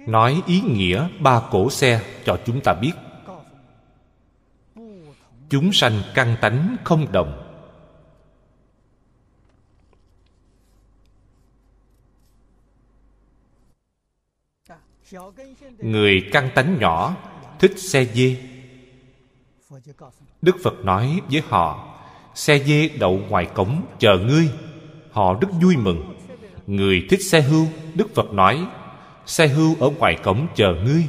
[0.07, 2.91] Nói ý nghĩa ba cổ xe cho chúng ta biết.
[5.49, 7.45] Chúng sanh căn tánh không đồng.
[15.79, 17.15] Người căn tánh nhỏ
[17.59, 18.37] thích xe dê.
[20.41, 21.97] Đức phật nói với họ,
[22.35, 24.49] xe dê đậu ngoài cổng chờ ngươi,
[25.11, 26.15] họ rất vui mừng.
[26.67, 28.67] Người thích xe hưu, đức phật nói
[29.29, 31.07] xe hưu ở ngoài cổng chờ ngươi.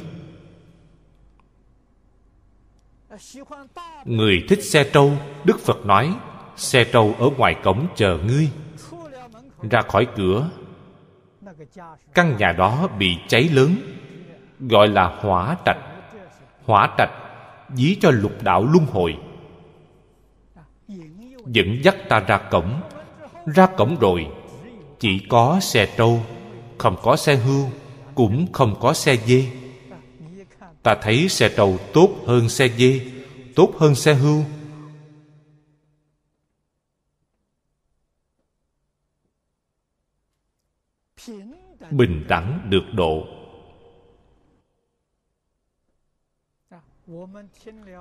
[4.05, 5.11] Người thích xe trâu,
[5.43, 6.15] đức phật nói,
[6.55, 8.49] xe trâu ở ngoài cổng chờ ngươi.
[9.69, 10.49] Ra khỏi cửa.
[12.13, 13.75] Căn nhà đó bị cháy lớn,
[14.59, 15.79] gọi là hỏa trạch.
[16.65, 17.11] Hỏa trạch
[17.75, 19.17] dí cho lục đạo luân hồi.
[21.45, 22.81] Dẫn dắt ta ra cổng.
[23.45, 24.27] Ra cổng rồi,
[24.99, 26.21] chỉ có xe trâu,
[26.77, 27.69] không có xe hưu
[28.21, 29.51] cũng không có xe dê.
[30.83, 33.11] Ta thấy xe trầu tốt hơn xe dê,
[33.55, 34.43] tốt hơn xe hưu.
[41.91, 43.27] Bình đẳng được độ.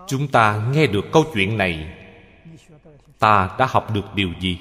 [0.06, 1.96] Chúng ta nghe được câu chuyện này.
[3.18, 4.58] Ta đã học được điều gì?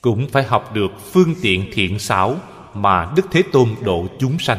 [0.00, 2.36] Cũng phải học được phương tiện thiện xảo
[2.74, 4.58] mà đức thế tôn độ chúng sanh.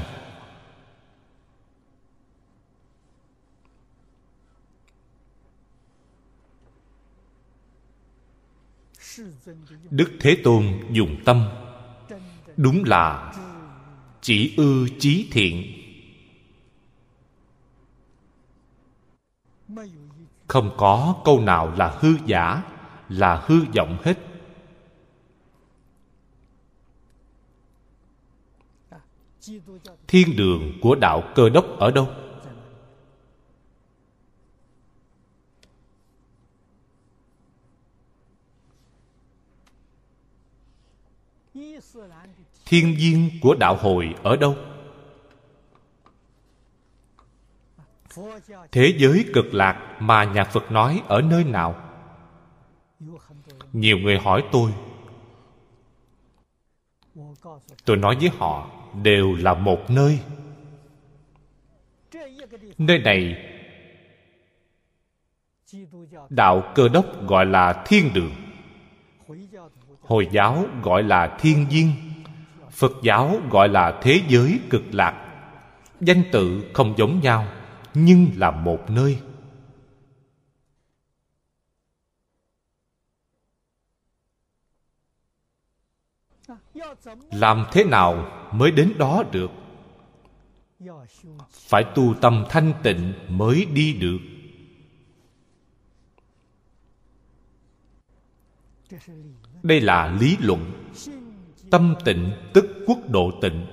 [9.90, 11.50] Đức thế tôn dùng tâm.
[12.58, 13.34] Đúng là
[14.22, 15.64] chỉ ư chí thiện.
[20.48, 22.64] Không có câu nào là hư giả,
[23.10, 24.29] là hư vọng hết.
[30.08, 32.08] Thiên đường của đạo cơ đốc ở đâu?
[42.66, 44.56] Thiên viên của đạo hồi ở đâu?
[48.72, 51.90] Thế giới cực lạc mà nhà phật nói ở nơi nào?
[53.74, 54.74] Nhiều người hỏi tôi.
[57.86, 60.20] Tôi nói với họ đều là một nơi.
[62.78, 63.38] Nơi này,
[66.30, 68.32] đạo cơ đốc gọi là thiên đường,
[70.02, 71.92] hồi giáo gọi là thiên viên
[72.72, 75.26] phật giáo gọi là thế giới cực lạc.
[76.02, 77.48] Danh tự không giống nhau,
[77.94, 79.18] nhưng là một nơi.
[87.32, 89.52] Làm thế nào mới đến đó được?
[91.52, 94.20] Phải tu tâm thanh tịnh mới đi được.
[99.64, 100.72] Đây là lý luận.
[101.72, 103.66] Tâm tịnh tức quốc độ tịnh.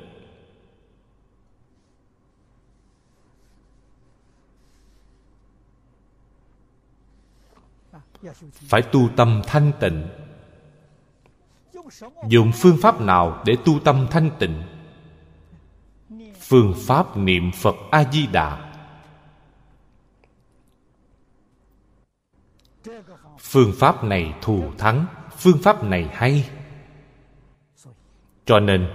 [8.53, 10.09] Phải tu tâm thanh tịnh
[12.29, 14.63] dùng phương pháp nào để tu tâm thanh tịnh?
[16.41, 18.67] Phương pháp niệm phật a di đà
[23.41, 25.07] phương pháp này thù thắng,
[25.39, 26.51] phương pháp này hay.
[28.45, 28.89] Cho nên,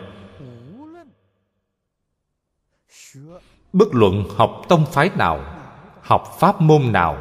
[3.73, 5.39] bất luận học tông phái nào,
[6.01, 7.17] học pháp môn nào,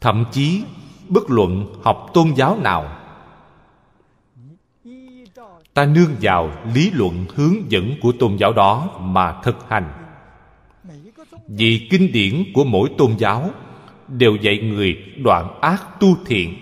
[0.00, 0.64] thậm chí
[1.08, 2.95] bất luận học tôn giáo nào
[5.76, 9.92] ta nương vào lý luận hướng dẫn của tôn giáo đó mà thực hành.
[11.48, 13.50] Vì kinh điển của mỗi tôn giáo
[14.08, 16.54] đều dạy người đoạn ác tu thiện.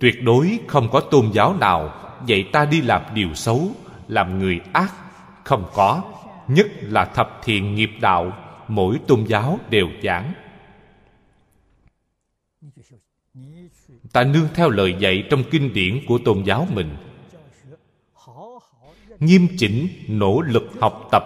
[0.00, 1.94] Tuyệt đối không có tôn giáo nào
[2.26, 3.70] dạy ta đi làm điều xấu,
[4.08, 4.92] làm người ác.
[5.44, 6.02] Không có,
[6.48, 8.32] nhất là thập thiện nghiệp đạo
[8.68, 10.32] mỗi tôn giáo đều giảng.
[14.12, 16.96] Ta nương theo lời dạy trong kinh điển của tôn giáo mình.
[19.20, 21.24] Nghiêm chỉnh, nỗ lực học tập.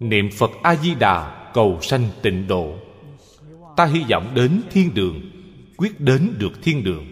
[0.00, 2.74] Niệm phật a di đà cầu sanh tịnh độ.
[3.76, 5.30] Ta hy vọng đến thiên đường,
[5.76, 7.06] quyết đến được thiên đường.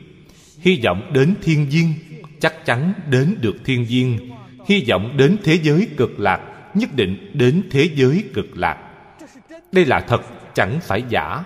[0.58, 1.94] Hy vọng đến thiên viên
[2.40, 4.30] chắc chắn đến được thiên viên
[4.70, 6.40] hy vọng đến thế giới cực lạc,
[6.74, 8.76] nhất định đến thế giới cực lạc.
[9.72, 10.22] Đây là thật,
[10.54, 11.44] chẳng phải giả.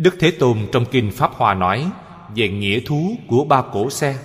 [0.00, 1.90] Đức thế tôn trong kinh pháp hòa nói
[2.36, 4.22] về nghĩa thú của ba cổ xe.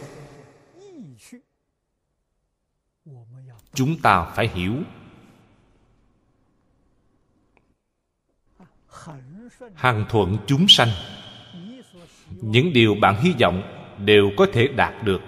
[3.74, 4.74] Chúng ta phải hiểu.
[9.74, 10.90] Hằng thuận chúng sanh.
[12.30, 13.62] Những điều bạn hy vọng
[14.06, 15.22] đều có thể đạt được.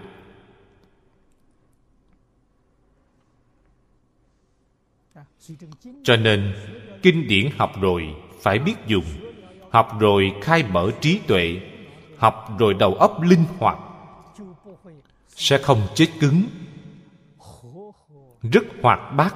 [6.03, 6.55] Cho nên,
[7.03, 9.26] kinh điển học rồi phải biết dùng
[9.71, 11.61] học rồi khai mở trí tuệ,
[12.17, 13.77] học rồi đầu óc linh hoạt,
[15.27, 16.43] sẽ không chết cứng,
[18.41, 19.35] rất hoạt bát.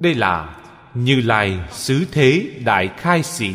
[0.00, 0.60] Đây là
[0.94, 3.54] như lai xứ thế đại khai xiển.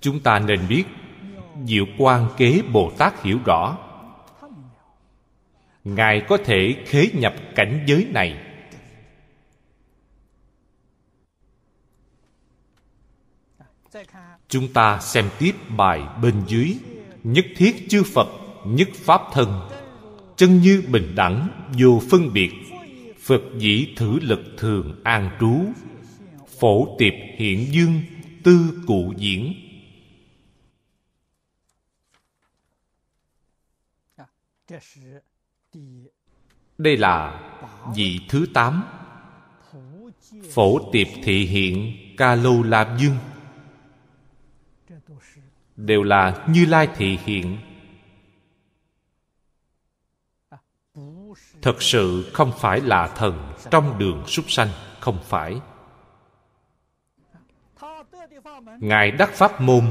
[0.00, 0.84] Chúng ta nên biết,
[1.66, 3.76] diệu quan kế bồ tát hiểu rõ
[5.84, 8.52] ngài có thể khế nhập cảnh giới này.
[14.48, 16.76] Chúng ta xem tiếp bài bên dưới.
[17.22, 18.28] Nhất thiết chư phật,
[18.66, 19.68] nhất pháp thân.
[20.36, 22.50] Chân như bình đẳng, vô phân biệt.
[23.18, 25.54] Phật dĩ thử lực thường an trú.
[26.60, 28.02] Phổ tiệp hiện dương,
[28.44, 29.54] tư cụ diễn
[36.78, 37.40] đây là
[37.94, 38.84] vị thứ tám.
[40.52, 43.16] Phổ tiệp thị hiện ca lô la dương
[45.76, 47.58] đều là như lai thị hiện.
[51.62, 54.68] Thật sự không phải là thần trong đường súc sanh,
[55.00, 55.60] không phải.
[58.80, 59.84] Ngài đắc pháp môn,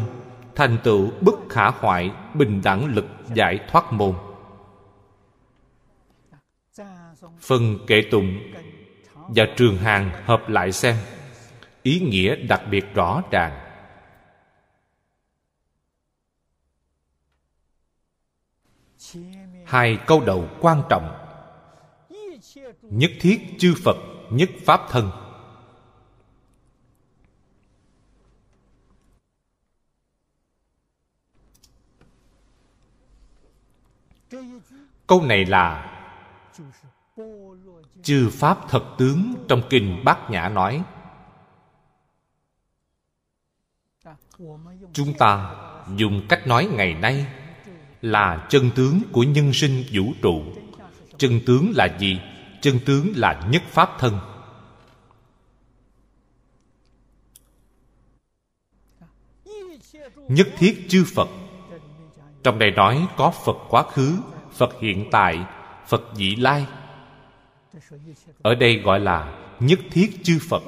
[0.56, 4.16] thành tựu bất khả hoại, bình đẳng lực giải thoát môn.
[7.42, 8.40] Phần kệ tụng
[9.14, 10.96] và trường hàng hợp lại xem.
[11.84, 13.68] Ý nghĩa đặc biệt rõ ràng.
[19.66, 21.18] Hai câu đầu quan trọng.
[22.82, 23.96] Nhất thiết chư phật,
[24.30, 25.12] nhất pháp thân.
[35.08, 35.91] Câu này là
[38.04, 40.84] chư pháp thật tướng trong kinh bát nhã nói,
[44.94, 45.56] chúng ta
[45.96, 47.26] dùng cách nói ngày nay
[48.02, 50.44] là chân tướng của nhân sinh vũ trụ.
[51.18, 52.20] Chân tướng là gì?
[52.62, 54.20] Chân tướng là nhất pháp thân.
[60.16, 61.30] Nhất thiết chư phật.
[62.44, 64.18] Trong đây nói có phật quá khứ,
[64.52, 65.46] phật hiện tại,
[65.88, 66.66] phật vị lai
[68.42, 70.64] ở đây gọi là nhất thiết chư phật.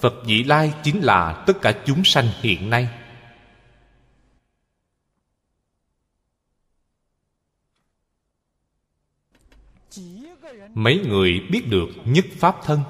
[0.00, 2.88] Phật vị lai chính là tất cả chúng sanh hiện nay.
[10.74, 12.80] Mấy người biết được nhất pháp thân.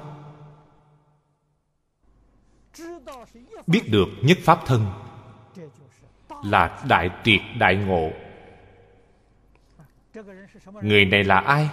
[3.67, 4.85] Biết được nhất pháp thân
[6.43, 8.11] là đại triệt đại ngộ.
[10.81, 11.69] Người này là ai?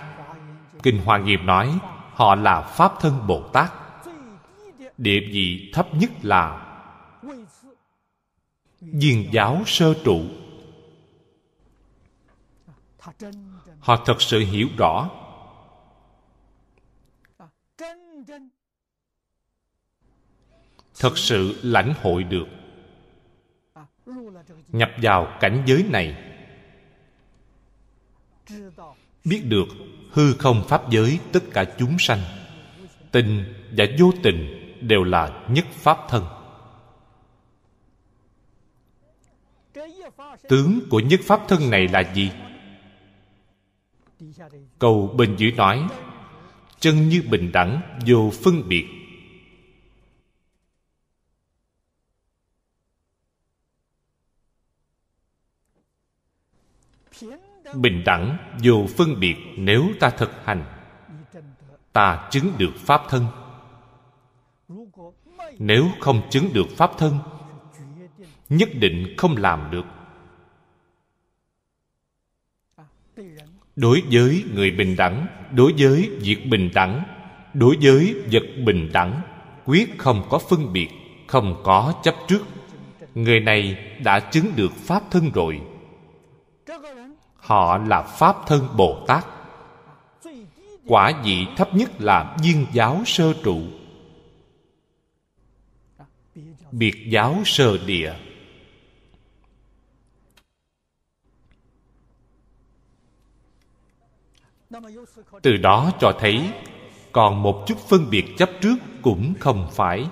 [0.89, 1.79] Kinh hoa nghiêm nói,
[2.15, 3.73] họ là pháp thân bồ tát.
[4.99, 6.65] Địa vị thấp nhất là
[8.81, 10.21] diền giáo sơ trụ.
[13.81, 15.11] Họ thật sự hiểu rõ
[20.99, 22.47] thật sự lãnh hội được.
[24.69, 26.29] Nhập vào cảnh giới này
[29.29, 29.69] biết được
[30.11, 32.21] hư không pháp giới tất cả chúng sanh.
[33.13, 33.45] Tình
[33.77, 36.25] và vô tình đều là nhất pháp thân.
[40.49, 42.31] Tướng của nhất pháp thân này là gì?
[44.79, 45.89] Câu bên dưới nói,
[46.81, 48.87] chân như bình đẳng, vô phân biệt.
[57.75, 60.65] Bình đẳng vô phân biệt nếu ta thực hành.
[61.93, 63.27] Ta chứng được pháp thân.
[65.59, 67.19] Nếu không chứng được pháp thân,
[68.49, 69.85] nhất định không làm được.
[73.77, 77.03] Đối với người bình đẳng, đối với việc bình đẳng,
[77.55, 79.21] đối với vật bình đẳng,
[79.65, 80.89] quyết không có phân biệt,
[81.27, 82.47] không có chấp trước.
[83.15, 85.61] Người này đã chứng được pháp thân rồi
[87.49, 89.27] họ là pháp thân bồ tát.
[90.87, 93.61] Quả vị thấp nhất là viên giáo sơ trụ.
[96.73, 98.15] Biệt giáo sơ địa.
[105.43, 106.53] Từ đó cho thấy,
[107.13, 110.09] còn một chút phân biệt chấp trước cũng không phải.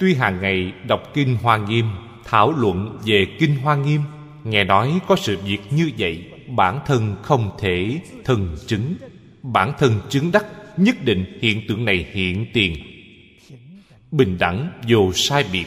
[0.00, 1.86] Tuy hàng ngày đọc kinh hoa nghiêm
[2.24, 4.00] thảo luận về kinh hoa nghiêm.
[4.44, 8.94] Nghe nói có sự việc như vậy, bản thân không thể thần chứng.
[9.42, 10.46] Bản thân chứng đắc,
[10.76, 12.76] nhất định hiện tượng này hiện tiền.
[14.10, 15.66] Bình đẳng vô sai biệt.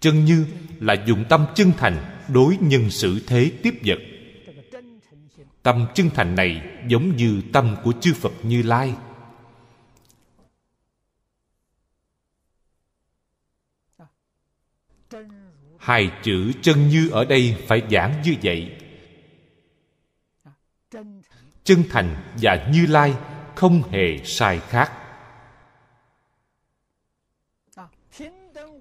[0.00, 0.46] Chân như
[0.80, 1.96] là dùng tâm chân thành
[2.28, 3.98] đối nhân xử thế tiếp vật.
[5.62, 8.94] Tâm chân thành này giống như tâm của chư phật như lai.
[15.80, 18.76] Hai chữ chân như ở đây phải giảng như vậy.
[21.64, 23.14] Chân thành và như lai
[23.54, 24.92] không hề sai khác.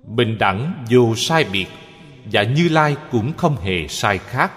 [0.03, 1.67] Bình đẳng dù sai biệt
[2.31, 4.51] và như lai cũng không hề sai khác.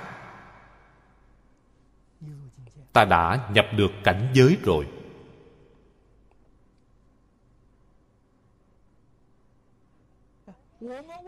[2.92, 4.86] Ta đã nhập được cảnh giới rồi.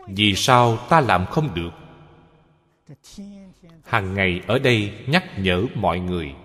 [0.07, 1.71] Vì sao ta làm không được?
[3.83, 6.35] Hàng ngày ở đây nhắc nhở mọi người.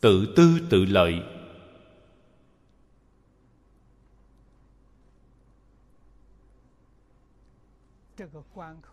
[0.00, 1.22] Tự tư tự lợi.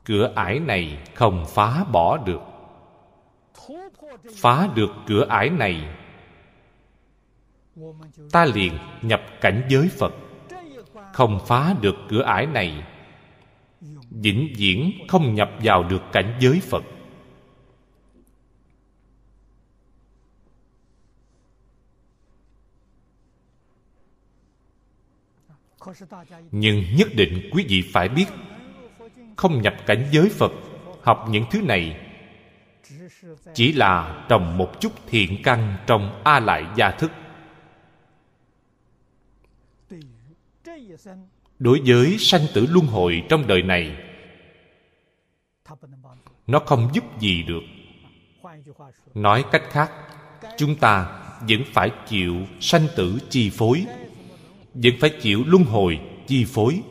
[0.03, 2.41] Cửa ải này không phá bỏ được.
[4.35, 5.95] Phá được cửa ải này,
[8.31, 10.13] ta liền nhập cảnh giới phật
[11.15, 12.83] không phá được cửa ải này.
[14.09, 16.83] Vĩnh viễn không nhập vào được cảnh giới phật.
[26.51, 28.25] Nhưng nhất định quý vị phải biết,
[29.35, 30.51] không nhập cảnh giới phật,
[31.01, 31.99] học những thứ này,
[33.53, 37.11] chỉ là trồng một chút thiện căn trong a lại gia thức.
[41.59, 43.97] Đối với sanh tử luân hồi trong đời này,
[46.47, 47.63] nó không giúp gì được.
[49.13, 49.91] Nói cách khác,
[50.57, 53.85] chúng ta vẫn phải chịu sanh tử chi phối,
[54.73, 56.81] vẫn phải chịu luân hồi chi phối.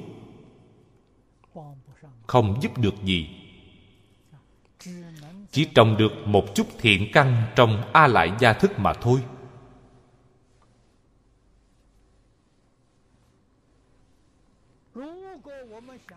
[2.27, 3.29] Không giúp được gì.
[5.51, 9.21] Chỉ trồng được một chút thiện căn trong a lại gia thức mà thôi.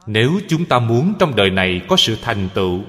[0.08, 2.82] Nếu chúng ta muốn trong đời này có sự thành tựu,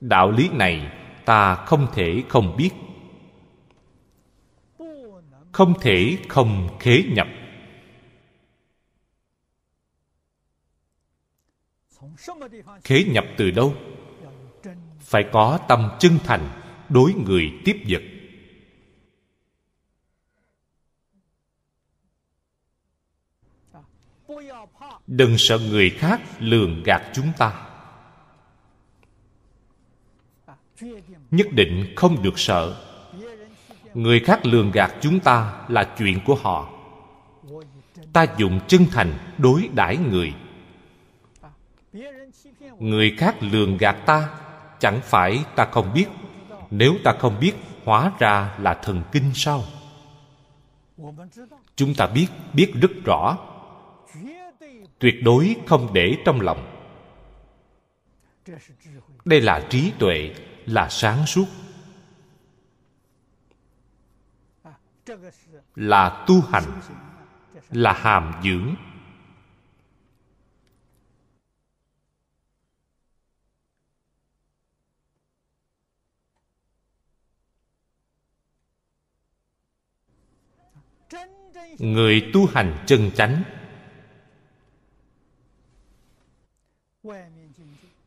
[0.00, 0.92] đạo lý này
[1.24, 2.70] ta không thể không biết.
[5.52, 7.28] Không thể không khế nhập.
[12.84, 13.74] Khế nhập từ đâu?
[15.00, 16.48] Phải có tâm chân thành
[16.88, 18.02] đối người tiếp vật.
[25.06, 27.52] Đừng sợ người khác lường gạt chúng ta.
[31.30, 32.76] Nhất định không được sợ.
[33.94, 36.70] Người khác lường gạt chúng ta là chuyện của họ.
[38.12, 40.34] Ta dùng chân thành đối đãi người.
[42.78, 44.28] Người khác lường gạt ta,
[44.78, 46.06] chẳng phải ta không biết.
[46.70, 47.52] Nếu ta không biết,
[47.84, 49.64] hóa ra là thần kinh sao?
[51.76, 53.38] Chúng ta biết biết rất rõ
[54.98, 56.72] tuyệt đối không để trong lòng.
[59.24, 60.34] Đây là trí tuệ,
[60.66, 61.46] là sáng suốt.
[65.74, 66.80] Là tu hành,
[67.70, 68.74] là hàm dưỡng.
[81.78, 83.42] Người tu hành chân chánh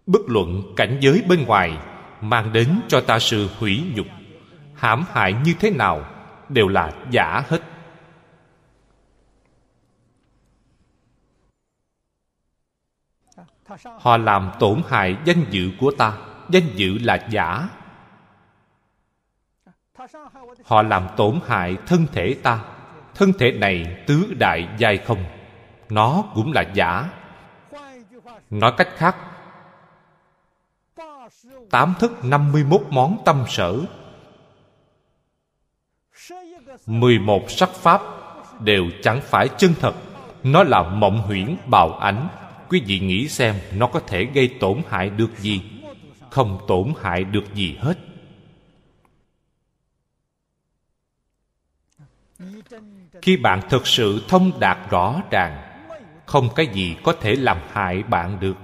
[0.06, 1.78] bất luận cảnh giới bên ngoài
[2.22, 4.08] mang đến cho ta sự hủy nhục,
[4.76, 6.06] hãm hại như thế nào
[6.50, 7.62] đều là giả hết.
[14.00, 16.18] Họ làm tổn hại danh dự của ta,
[16.50, 17.70] danh dự là giả.
[20.66, 22.64] Họ làm tổn hại thân thể ta,
[23.16, 25.24] thân thể này tứ đại giai không,
[25.90, 27.10] nó cũng là giả
[28.50, 29.16] nói cách khác,
[31.70, 33.80] tám thức năm mươi mốt món tâm sở,
[36.86, 38.02] mười một sắc pháp
[38.60, 39.96] đều chẳng phải chân thật.
[40.44, 42.28] Nó là mộng huyễn bào ảnh
[42.70, 45.62] quý vị nghĩ xem nó có thể gây tổn hại được gì?
[46.30, 47.98] Không tổn hại được gì hết.
[53.22, 55.69] Khi bạn thực sự thông đạt rõ ràng
[56.30, 58.58] không cái gì có thể làm hại bạn được.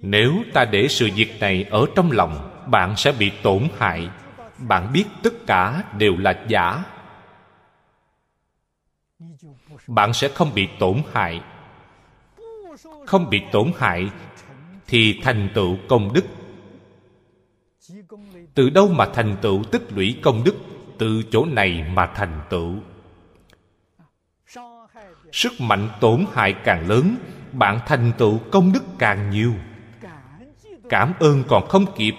[0.00, 4.10] Nếu ta để sự việc này ở trong lòng, bạn sẽ bị tổn hại.
[4.58, 6.84] Bạn biết tất cả đều là giả.
[9.86, 11.40] Bạn sẽ không bị tổn hại.
[13.06, 14.10] Không bị tổn hại
[14.86, 16.24] thì thành tựu công đức
[18.58, 20.54] từ đâu mà thành tựu tích lũy công đức?
[20.98, 22.74] Từ chỗ này mà thành tựu.
[25.32, 27.16] Sức mạnh tổn hại càng lớn,
[27.52, 29.52] bạn thành tựu công đức càng nhiều.
[30.88, 32.14] Cảm ơn còn không kịp.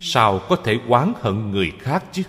[0.00, 2.22] Sao có thể oán hận người khác chứ?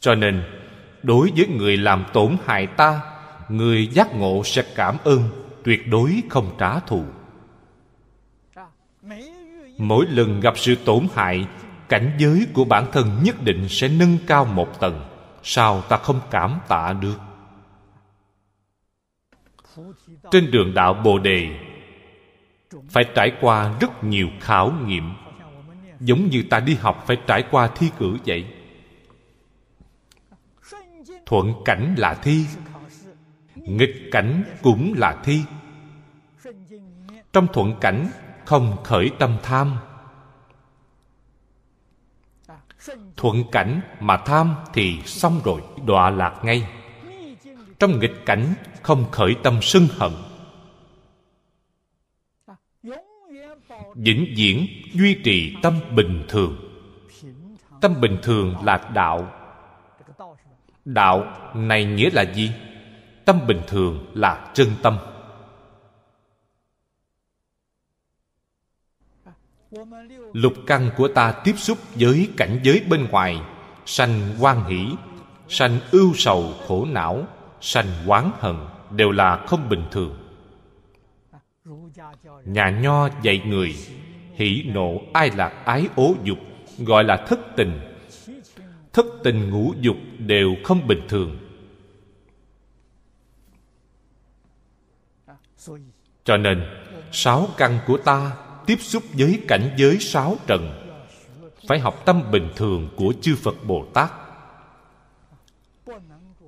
[0.00, 0.42] Cho nên,
[1.02, 3.00] đối với người làm tổn hại ta,
[3.48, 5.28] người giác ngộ sẽ cảm ơn,
[5.64, 7.04] tuyệt đối không trả thù
[9.82, 11.46] mỗi lần gặp sự tổn hại,
[11.88, 15.04] cảnh giới của bản thân nhất định sẽ nâng cao một tầng.
[15.42, 17.18] Sao ta không cảm tạ được?
[20.30, 21.48] Trên đường đạo bồ đề,
[22.88, 25.12] phải trải qua rất nhiều khảo nghiệm.
[26.00, 28.46] Giống như ta đi học phải trải qua thi cử vậy.
[31.26, 32.44] Thuận cảnh là thi,
[33.56, 35.40] nghịch cảnh cũng là thi.
[37.32, 38.10] Trong thuận cảnh
[38.52, 39.76] không khởi tâm tham.
[43.16, 46.68] Thuận cảnh mà tham thì xong rồi, đọa lạc ngay.
[47.78, 50.12] Trong nghịch cảnh, không khởi tâm sân hận.
[53.94, 56.56] Vĩnh viễn duy trì tâm bình thường.
[57.80, 59.32] Tâm bình thường là đạo.
[60.84, 61.24] Đạo
[61.54, 62.50] này nghĩa là gì?
[63.24, 64.98] Tâm bình thường là chân tâm.
[70.32, 73.40] Lục căn của ta tiếp xúc với cảnh giới bên ngoài,
[73.86, 74.86] sanh quan hỷ,
[75.48, 77.26] sanh ưu sầu khổ não,
[77.60, 78.56] sanh oán hận
[78.90, 80.18] đều là không bình thường.
[82.44, 83.74] Nhà nho dạy người,
[84.34, 86.38] hỷ nộ ai lạc ái ố dục,
[86.78, 87.80] gọi là thất tình.
[88.92, 91.38] Thất tình ngũ dục đều không bình thường.
[96.24, 96.64] Cho nên,
[97.12, 98.36] sáu căn của ta
[98.66, 100.88] tiếp xúc với cảnh giới sáu trần,
[101.68, 104.10] phải học tâm bình thường của chư phật bồ tát.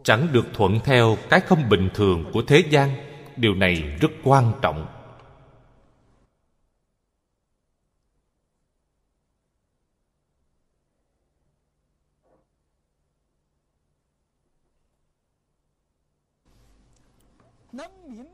[0.04, 2.90] Chẳng được thuận theo cái không bình thường của thế gian,
[3.36, 4.86] điều này rất quan trọng.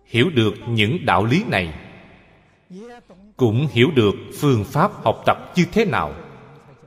[0.05, 1.90] Hiểu được những đạo lý này
[3.41, 6.15] cũng hiểu được phương pháp học tập như thế nào.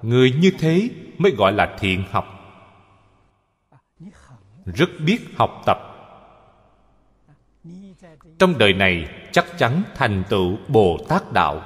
[0.02, 2.26] Người như thế mới gọi là thiện học.
[4.66, 5.78] Rất biết học tập.
[8.40, 11.62] Trong đời này chắc chắn thành tựu bồ tát đạo.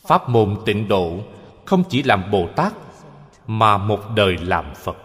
[0.00, 1.18] Pháp môn tịnh độ
[1.64, 2.72] không chỉ làm bồ tát,
[3.46, 4.96] mà một đời làm phật.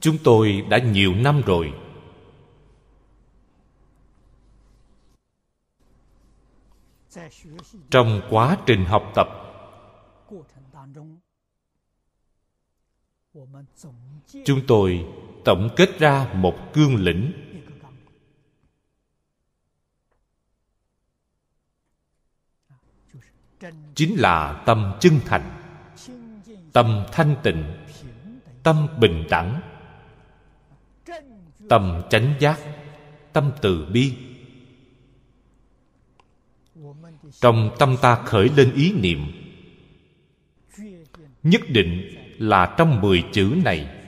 [0.00, 1.72] Chúng tôi đã nhiều năm rồi.
[7.90, 9.28] Trong quá trình học tập,
[14.44, 15.06] chúng tôi
[15.44, 17.32] tổng kết ra một cương lĩnh.
[23.94, 25.62] Chính là tâm chân thành,
[26.72, 27.81] tâm thanh tịnh
[28.62, 29.60] tâm bình đẳng.
[31.68, 32.60] Tâm chánh giác,
[33.32, 34.16] tâm từ bi.
[37.40, 39.18] Trong tâm ta khởi lên ý niệm,
[41.42, 43.98] nhất định là trong mười chữ này.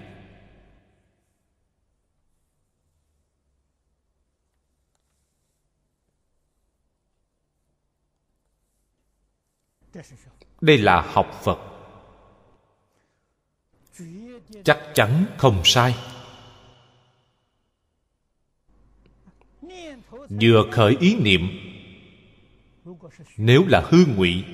[10.61, 11.74] Đây là học phật
[14.65, 15.95] chắc chắn không sai.
[20.29, 21.49] Vừa khởi ý niệm,
[23.37, 24.45] nếu là hư ngụy,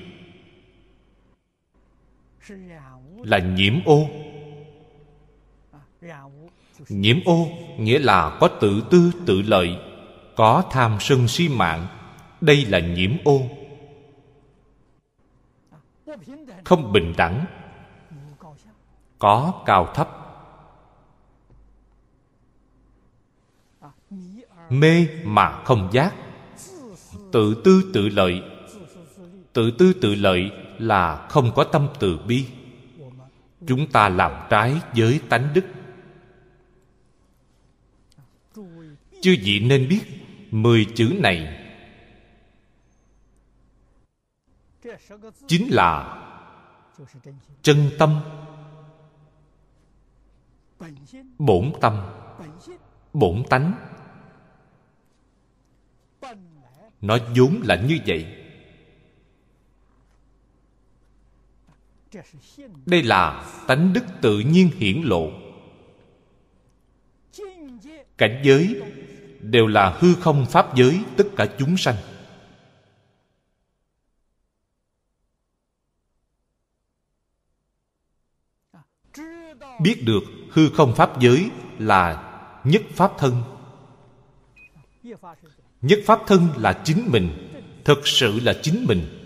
[3.23, 4.09] là nhiễm ô.
[6.89, 7.47] Nhiễm ô
[7.77, 9.77] nghĩa là có tự tư, tự lợi,
[10.35, 11.87] có tham sân si mạng.
[12.41, 13.41] Đây là nhiễm ô.
[16.63, 17.45] Không bình đẳng
[19.21, 20.09] có cao thấp.
[24.69, 26.15] Mê mà không giác.
[27.31, 28.41] Tự tư tự lợi.
[29.53, 32.47] Tự tư tự lợi là không có tâm từ bi.
[33.67, 35.65] Chúng ta làm trái với tánh đức.
[39.21, 40.01] Chư vị nên biết
[40.51, 41.57] mười chữ này.
[45.47, 46.17] Chính là
[47.61, 48.19] chân tâm
[51.37, 52.01] bổn tâm,
[53.13, 53.73] bổn tánh.
[57.01, 58.37] Nó vốn là như vậy.
[62.85, 65.31] Đây là tánh đức tự nhiên hiển lộ.
[68.17, 68.81] Cảnh giới
[69.39, 71.95] đều là hư không pháp giới, tất cả chúng sanh.
[79.81, 81.49] Biết được hư không pháp giới
[81.79, 82.33] là
[82.63, 83.43] nhất pháp thân.
[85.81, 87.51] Nhất pháp thân là chính mình,
[87.85, 89.17] thực sự là chính mình.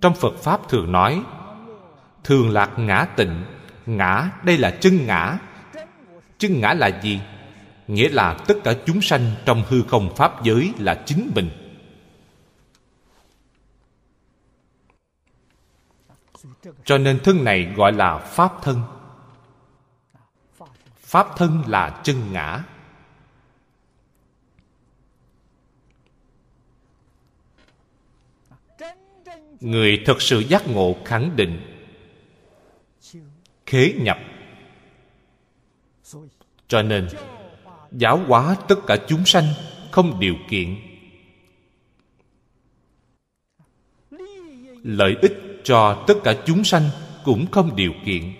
[0.00, 1.22] Trong phật pháp thường nói,
[2.24, 3.44] thường lạc ngã tịnh,
[3.86, 5.38] ngã đây là chân ngã.
[6.38, 7.20] Chân ngã là gì?
[7.88, 11.50] Nghĩa là tất cả chúng sanh trong hư không pháp giới là chính mình.
[16.84, 18.82] Cho nên thân này gọi là pháp thân.
[20.96, 22.64] Pháp thân là chân ngã.
[29.60, 31.60] Người thật sự giác ngộ khẳng định.
[33.66, 34.18] Khế nhập.
[36.68, 37.08] Cho nên,
[37.92, 39.44] giáo hóa tất cả chúng sanh
[39.90, 40.76] không điều kiện.
[44.82, 46.90] Lợi ích cho tất cả chúng sanh
[47.24, 48.34] cũng không điều kiện.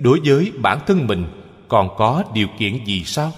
[0.00, 1.26] Đối với bản thân mình,
[1.68, 3.32] còn có điều kiện gì sao?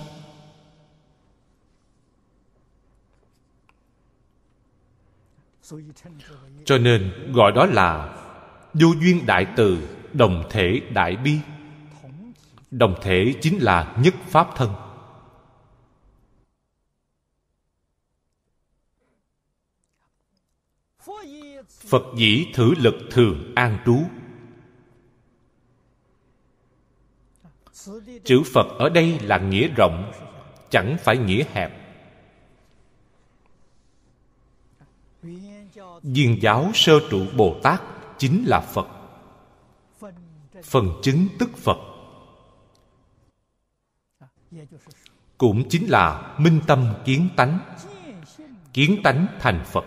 [6.65, 8.17] Cho nên gọi đó là
[8.75, 11.39] vô duyên đại từ, đồng thể đại bi.
[12.71, 14.88] Đồng thể chính là nhất pháp thân.
[21.89, 23.99] Phật dĩ thử lực thường an trú.
[28.25, 30.13] Chữ phật ở đây là nghĩa rộng,
[30.71, 31.73] chẳng phải nghĩa hẹp.
[36.03, 37.83] Duyên giáo sơ trụ bồ tát
[38.19, 38.89] chính là phật.
[40.63, 41.79] Phần chứng tức phật.
[45.39, 47.59] Cũng chính là minh tâm kiến tánh.
[48.73, 49.85] Kiến tánh thành phật.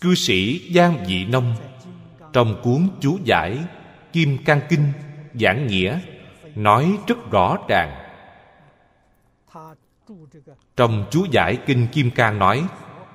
[0.00, 1.54] Cư sĩ giang vị nông
[2.32, 3.58] trong cuốn chú giải
[4.12, 4.92] kim cang kinh
[5.34, 6.00] giảng nghĩa
[6.54, 7.98] nói rất rõ ràng.
[10.76, 12.64] Trong chú giải kinh kim cang nói,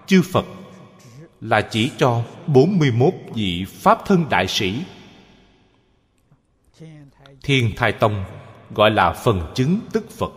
[0.05, 0.45] chư phật
[1.41, 4.83] là chỉ cho 41 vị Pháp thân đại sĩ.
[7.43, 8.25] Thiên Thai Tông
[8.75, 10.31] gọi là phần chứng tức Phật.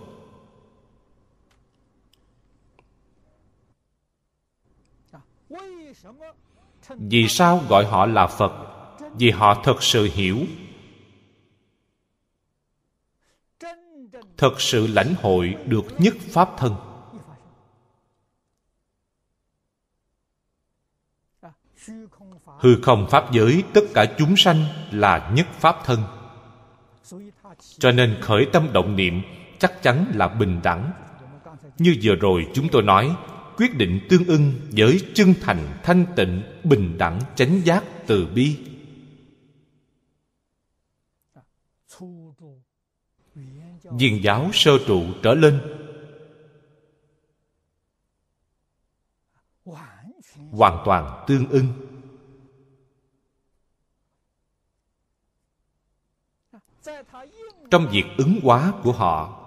[7.08, 8.52] Vì sao gọi họ là Phật?
[9.14, 10.38] Vì họ thật sự hiểu.
[14.36, 16.74] Thật sự lãnh hội được nhất Pháp thân.
[22.58, 26.02] Hư không pháp giới, tất cả chúng sanh là nhất pháp thân.
[27.78, 29.22] Cho nên khởi tâm động niệm
[29.58, 30.92] chắc chắn là bình đẳng.
[31.78, 33.16] Như vừa rồi chúng tôi nói
[33.56, 38.58] quyết định tương ưng với chân thành, thanh tịnh, bình đẳng, chánh giác từ bi.
[43.84, 45.60] Viên giáo sơ trụ trở lên.
[50.50, 51.66] Hoàn toàn tương ưng.
[57.70, 59.39] Trong việc ứng hóa của họ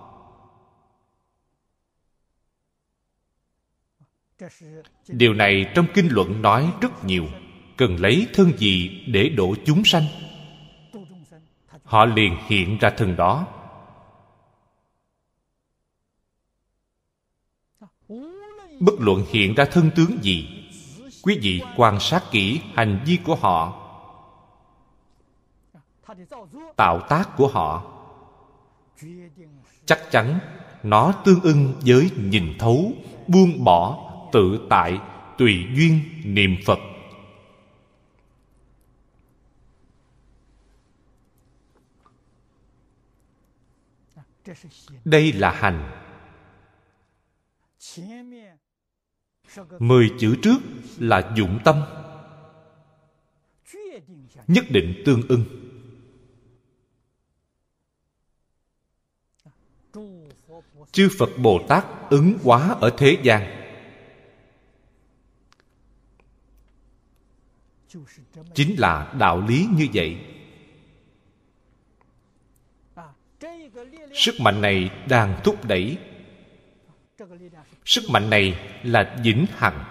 [5.08, 7.26] điều này trong kinh luận nói rất nhiều.
[7.78, 10.04] Cần lấy thân gì để độ chúng sanh?
[11.84, 13.48] Họ liền hiện ra thân đó.
[18.80, 20.48] Bất luận hiện ra thân tướng gì,
[21.24, 23.80] quý vị quan sát kỹ hành vi của họ,
[26.76, 27.84] tạo tác của họ.
[29.86, 30.40] Chắc chắn
[30.84, 32.92] nó tương ưng với nhìn thấu,
[33.28, 34.03] buông bỏ
[34.34, 35.00] tự tại
[35.38, 36.80] tùy duyên niệm phật.
[45.06, 46.00] Đây là hành.
[49.80, 50.58] Mười chữ trước
[50.98, 51.82] là dụng tâm.
[54.48, 55.46] Nhất định tương ưng.
[60.92, 63.63] Chư phật bồ tát ứng hóa ở thế gian.
[68.56, 70.18] Chính là đạo lý như vậy.
[74.14, 75.98] Sức mạnh này đang thúc đẩy.
[77.86, 79.84] Sức mạnh này là vĩnh hằng.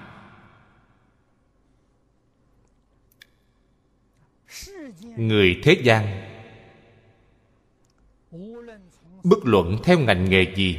[5.17, 6.33] Người thế gian,
[9.25, 10.79] bất luận theo ngành nghề gì,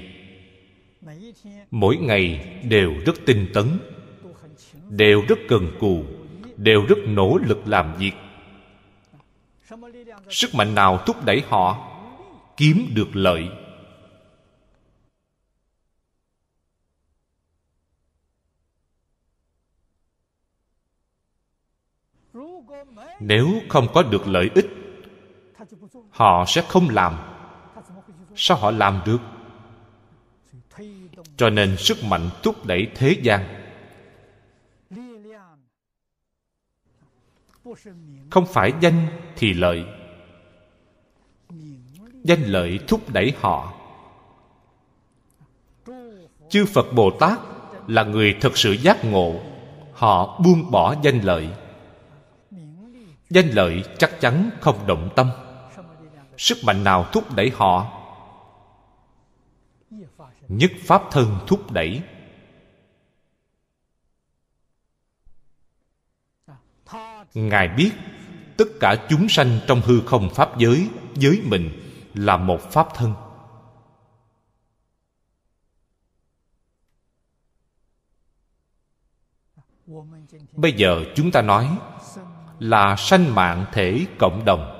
[1.72, 3.80] mỗi ngày đều rất tinh tấn,
[4.90, 6.06] đều rất cần cù
[6.64, 8.12] đều rất nỗ lực làm việc.
[10.30, 11.90] Sức mạnh nào thúc đẩy họ
[12.58, 13.50] kiếm được lợi?
[23.20, 24.68] Nếu không có được lợi ích,
[26.10, 27.16] họ sẽ không làm.
[28.36, 29.20] Sao họ làm được?
[31.38, 33.63] Cho nên sức mạnh thúc đẩy thế gian
[38.30, 39.84] không phải danh thì lợi.
[42.24, 43.74] Danh lợi thúc đẩy họ.
[46.50, 47.40] Chư phật bồ tát
[47.88, 49.40] là người thật sự giác ngộ.
[49.94, 51.50] Họ buông bỏ danh lợi.
[53.30, 55.32] Danh lợi chắc chắn không động tâm.
[56.38, 58.00] Sức mạnh nào thúc đẩy họ?
[60.48, 62.02] Nhất pháp thân thúc đẩy.
[67.34, 67.92] Ngài biết
[68.58, 71.70] tất cả chúng sanh trong hư không pháp giới với mình
[72.14, 73.14] là một pháp thân.
[80.52, 81.78] Bây giờ chúng ta nói
[82.60, 84.80] là sanh mạng thể cộng đồng.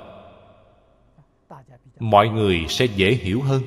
[1.98, 3.62] Mọi người sẽ dễ hiểu hơn.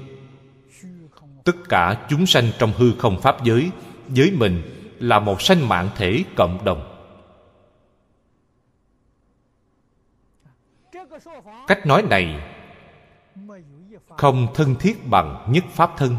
[1.44, 3.72] Tất cả chúng sanh trong hư không pháp giới
[4.08, 4.62] với mình
[5.00, 6.97] là một sanh mạng thể cộng đồng.
[11.68, 12.54] Cách nói này
[14.18, 16.16] không thân thiết bằng nhất pháp thân.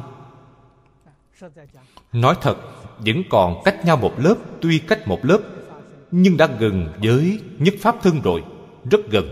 [2.13, 2.57] Nói thật,
[2.99, 5.39] vẫn còn cách nhau một lớp, tuy cách một lớp,
[6.11, 8.45] nhưng đã gần với nhất pháp thân rồi,
[8.91, 9.25] rất gần.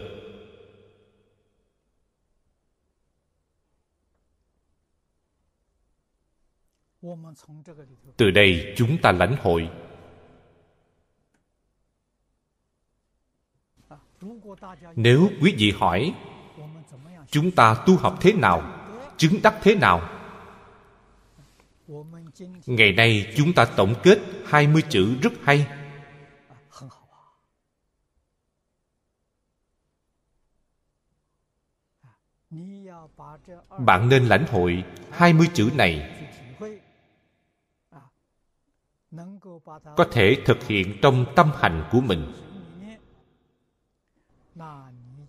[8.16, 9.70] Từ đây chúng ta lãnh hội.
[14.96, 16.14] Nếu quý vị hỏi,
[17.30, 18.62] chúng ta tu học thế nào?
[19.16, 20.08] Chứng đắc thế nào?
[22.66, 25.66] Ngày nay chúng ta tổng kết 20 chữ rất hay.
[33.78, 36.12] Bạn nên lãnh hội 20 chữ này.
[39.96, 42.45] Có thể thực hiện trong tâm hành của mình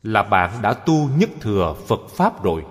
[0.08, 2.66] là bạn đã tu nhất thừa phật pháp rồi.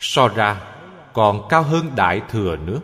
[0.00, 0.76] So ra,
[1.12, 2.80] còn cao hơn đại thừa nữa.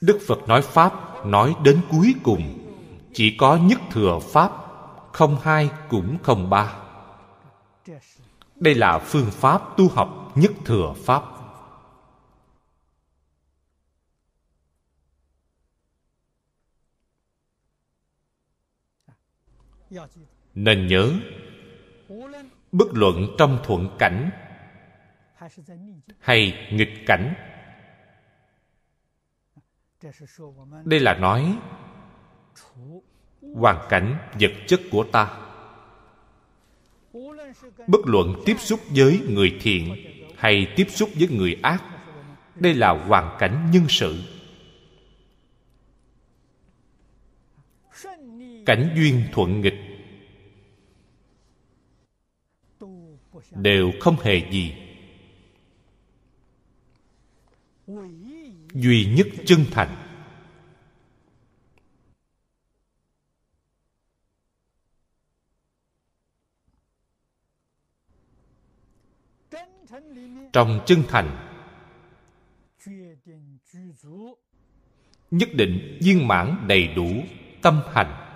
[0.00, 2.58] Đức phật nói pháp, nói đến cuối cùng.
[3.14, 4.52] Chỉ có nhất thừa pháp,
[5.12, 6.76] không hai cũng không ba.
[8.54, 11.41] Đây là phương pháp tu học nhất thừa pháp.
[20.54, 21.12] Nên nhớ,
[22.72, 24.30] bất luận trong thuận cảnh
[26.18, 27.34] hay nghịch cảnh,
[30.84, 31.58] đây là nói,
[33.54, 35.38] hoàn cảnh vật chất của ta.
[37.86, 39.96] Bất luận tiếp xúc với người thiện
[40.36, 41.82] hay tiếp xúc với người ác,
[42.54, 44.16] đây là hoàn cảnh nhân sự.
[48.66, 49.74] Cảnh duyên thuận nghịch.
[53.50, 54.74] Đều không hề gì.
[58.74, 60.08] Duy nhất chân thành.
[70.52, 71.48] Trong chân thành,
[75.30, 77.22] nhất định viên mãn đầy đủ
[77.62, 78.31] tâm hành.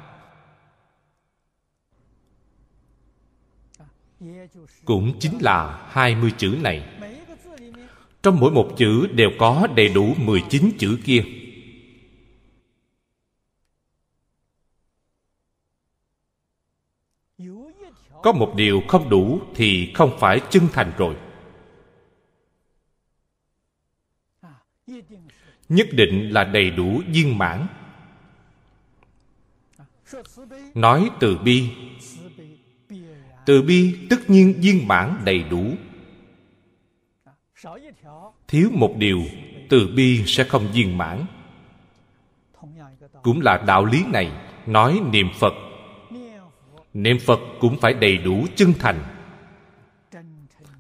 [4.85, 6.89] Cũng chính là hai mươi chữ này.
[8.23, 11.25] Trong mỗi một chữ đều có đầy đủ 19 chữ kia.
[18.23, 21.17] Có một điều không đủ thì không phải chân thành rồi.
[25.69, 27.67] Nhất định là đầy đủ viên mãn.
[30.75, 31.71] Nói từ bi
[33.47, 35.65] từ bi tất nhiên viên mãn đầy đủ.
[38.49, 39.23] Thiếu một điều,
[39.69, 41.25] từ bi sẽ không viên mãn.
[43.23, 44.31] Cũng là đạo lý này,
[44.67, 45.53] nói niệm phật.
[46.95, 49.05] Niệm phật cũng phải đầy đủ chân thành.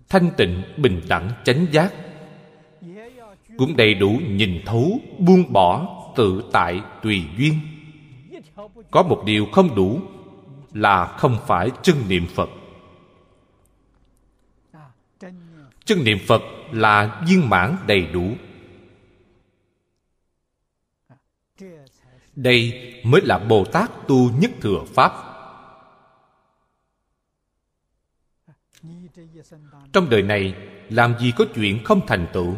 [0.09, 1.95] Thanh tịnh, bình đẳng, chánh giác.
[3.59, 7.55] Cũng đầy đủ nhìn thấu, buông bỏ, tự tại, tùy duyên.
[8.91, 10.01] Có một điều không đủ
[10.73, 12.51] là không phải chân niệm phật.
[15.87, 16.43] Chân niệm phật
[16.73, 18.37] là viên mãn đầy đủ.
[22.37, 25.13] Đây mới là bồ tát tu nhất thừa pháp.
[29.93, 30.55] Trong đời này,
[30.89, 32.57] làm gì có chuyện không thành tựu?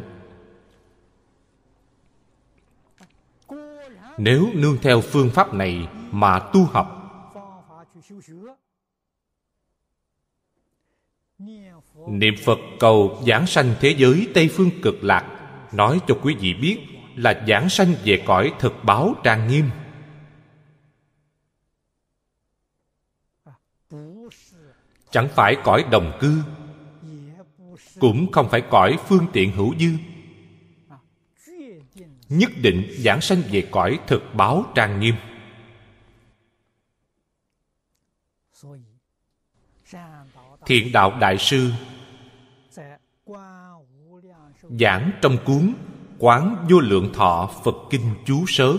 [4.19, 6.98] Nếu nương theo phương pháp này mà tu học
[12.11, 15.25] niệm phật cầu giảng sanh thế giới tây phương cực lạc,
[15.73, 16.79] nói cho quý vị biết
[17.17, 19.71] là giảng sanh về cõi thực báo trang nghiêm.
[25.11, 26.43] Chẳng phải cõi đồng cư,
[28.01, 29.91] cũng không phải cõi phương tiện hữu dư.
[32.29, 35.15] Nhất định giảng sanh về cõi thực báo trang nghiêm.
[40.67, 41.71] Thiện đạo đại sư
[44.69, 45.75] giảng trong cuốn
[46.19, 48.77] quán vô lượng thọ phật kinh chú sớ.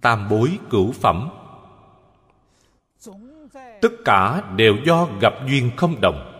[0.00, 1.30] Tam bối cửu phẩm.
[3.80, 6.32] Tất cả đều do gặp duyên không đồng.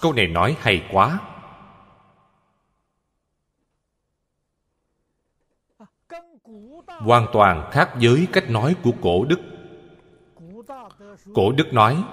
[0.00, 1.20] Câu này nói hay quá.
[6.86, 9.57] Hoàn toàn khác với cách nói của cổ đức
[11.34, 12.04] cổ đức nói,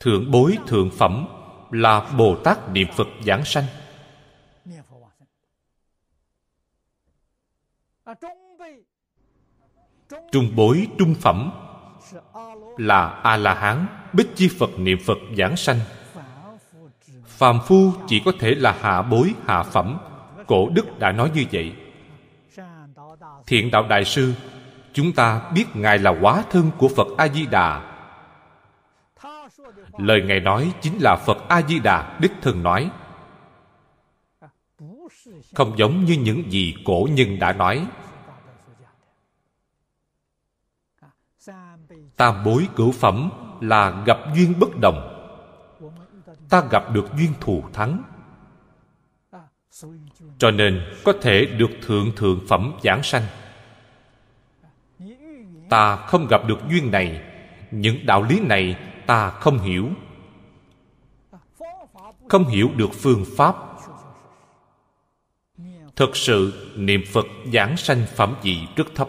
[0.00, 1.26] thượng bối, thượng phẩm
[1.70, 3.64] là bồ tát niệm phật giảng sanh.
[10.32, 11.50] Trung bối, trung phẩm
[12.76, 15.80] là a la hán bích chi phật niệm phật giảng sanh.
[17.24, 19.98] Phàm phu chỉ có thể là hạ bối, hạ phẩm.
[20.46, 21.72] Cổ đức đã nói như vậy.
[23.46, 24.34] Thiện đạo đại sư
[24.92, 27.90] chúng ta biết ngài là hóa thân của phật a di đà
[29.98, 32.90] lời ngài nói chính là phật a di đà đích thân nói.
[35.54, 37.86] Không giống như những gì cổ nhân đã nói.
[42.16, 43.30] Tam bối cửu phẩm
[43.60, 45.16] là gặp duyên bất đồng.
[46.48, 48.02] Ta gặp được duyên thù thắng.
[50.38, 53.22] Cho nên có thể được thượng thượng phẩm giảng sanh
[55.70, 57.22] ta không gặp được duyên này.
[57.70, 58.76] Những đạo lý này
[59.06, 59.88] ta không hiểu.
[62.28, 63.56] Không hiểu được phương pháp.
[65.96, 69.08] Thực sự, niệm phật giảng sanh phẩm vị rất thấp?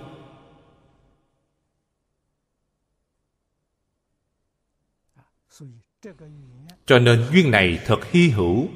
[6.86, 8.68] Cho nên duyên này thật hy hữu,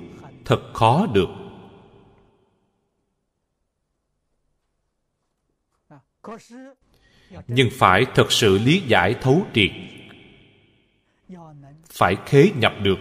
[0.46, 1.30] thật khó được
[7.48, 9.72] nhưng phải thật sự lý giải thấu triệt.
[11.90, 13.00] Phải khế nhập được.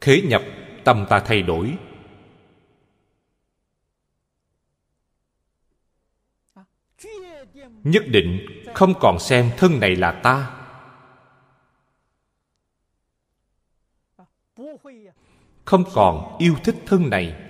[0.00, 0.42] Khế nhập,
[0.84, 1.76] tâm ta thay đổi.
[7.84, 10.54] Nhất định không còn xem thân này là ta.
[15.64, 17.47] Không còn yêu thích thân này.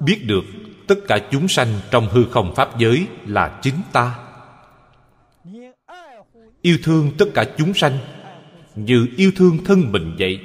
[0.00, 0.44] Biết được
[0.86, 4.18] tất cả chúng sanh trong hư không pháp giới là chính ta.
[6.62, 7.98] Yêu thương tất cả chúng sanh
[8.74, 10.40] như yêu thương thân mình vậy.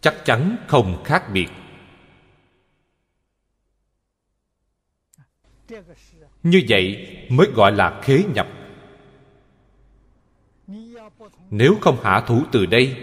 [0.00, 1.48] Chắc chắn không khác biệt.
[6.42, 8.48] Như vậy mới gọi là khế nhập.
[11.50, 12.96] Nếu không hạ thủ từ đây,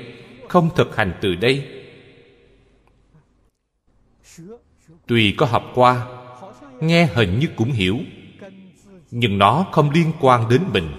[0.50, 1.75] không thực hành từ đây
[5.08, 6.08] tuy có học qua,
[6.80, 8.00] nghe hình như cũng hiểu,
[9.12, 10.92] nhưng nó không liên quan đến mình.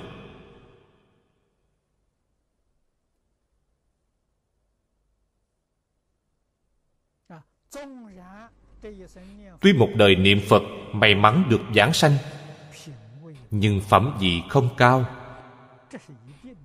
[9.60, 10.62] Tuy một đời niệm phật
[10.92, 12.16] may mắn được giảng sanh,
[13.50, 15.04] nhưng phẩm vị không cao.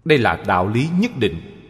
[0.05, 1.60] Đây là đạo lý nhất định.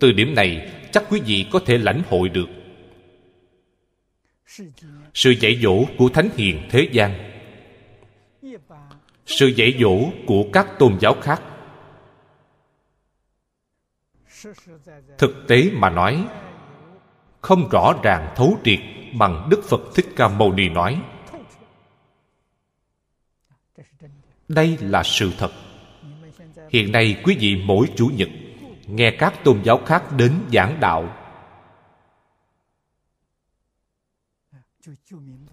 [0.00, 2.48] Từ điểm này chắc quý vị có thể lãnh hội được.
[5.14, 7.32] Sự dạy dỗ của thánh hiền thế gian.
[9.26, 11.42] Sự dạy dỗ của các tôn giáo khác.
[15.18, 16.26] Thực tế mà nói
[17.40, 18.80] không rõ ràng thấu triệt
[19.18, 21.02] bằng đức phật thích ca mâu ni nói.
[24.48, 25.50] Đây là sự thật
[26.70, 28.28] hiện nay quý vị mỗi chủ nhật
[28.86, 31.26] nghe các tôn giáo khác đến giảng đạo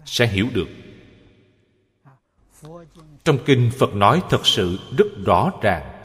[0.04, 0.68] sẽ hiểu được.
[3.24, 6.02] Trong kinh phật nói thật sự rất rõ ràng,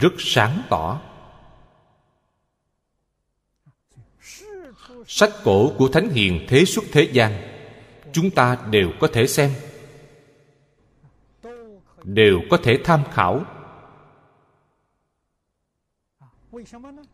[0.00, 1.00] rất sáng tỏ.
[5.06, 7.32] Sách cổ của thánh hiền thế xuất thế gian,
[8.12, 9.50] chúng ta đều có thể xem,
[12.02, 13.44] đều có thể tham khảo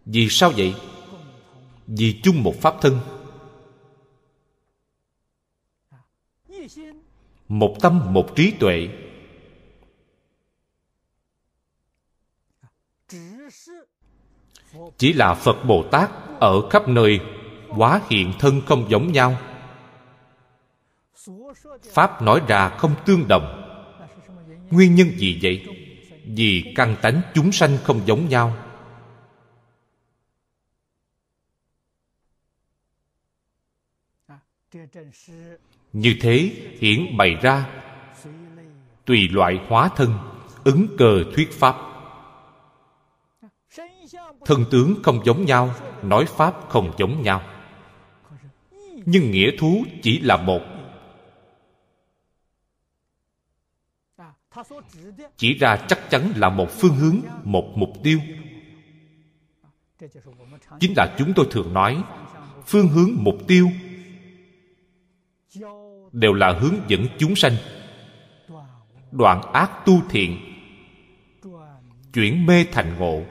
[0.04, 0.74] vì sao vậy?
[1.86, 3.00] Vì chung một pháp thân.
[7.48, 8.88] Một tâm, một trí tuệ.
[14.96, 16.10] Chỉ là phật bồ tát
[16.40, 17.20] ở khắp nơi
[17.68, 19.38] hóa hiện thân không giống nhau.
[21.82, 23.64] Pháp nói ra không tương đồng.
[24.70, 25.66] Nguyên nhân gì vậy?
[26.24, 28.67] Vì căn tánh chúng sanh không giống nhau.
[35.92, 37.66] Như thế hiển bày ra.
[39.04, 40.18] Tùy loại hóa thân,
[40.64, 41.76] ứng cờ thuyết pháp.
[44.44, 47.42] Thân tướng không giống nhau, nói pháp không giống nhau.
[49.06, 50.60] Nhưng nghĩa thú chỉ là một.
[55.36, 58.20] Chỉ ra chắc chắn là một phương hướng, một mục tiêu.
[60.80, 62.02] Chính là chúng tôi thường nói,
[62.66, 63.68] phương hướng mục tiêu
[66.18, 67.52] đều là hướng dẫn chúng sanh.
[69.12, 70.38] Đoạn ác tu thiện,
[72.12, 73.22] chuyển mê thành ngộ,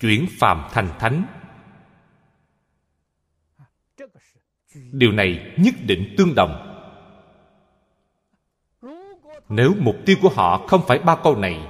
[0.00, 1.24] chuyển phàm thành thánh.
[4.92, 6.70] Điều này nhất định tương đồng.
[9.48, 11.68] Nếu mục tiêu của họ không phải ba câu này,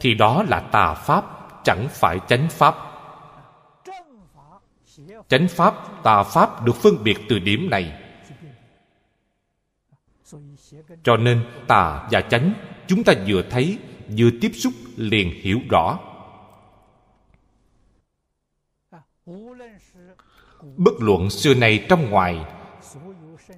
[0.00, 1.24] thì đó là tà pháp,
[1.64, 2.93] chẳng phải chánh pháp
[5.28, 8.00] chánh pháp, tà pháp được phân biệt từ điểm này.
[11.02, 12.52] Cho nên, tà và chánh,
[12.86, 13.78] chúng ta vừa thấy,
[14.18, 15.98] vừa tiếp xúc liền hiểu rõ.
[20.76, 22.44] Bất luận xưa này trong ngoài,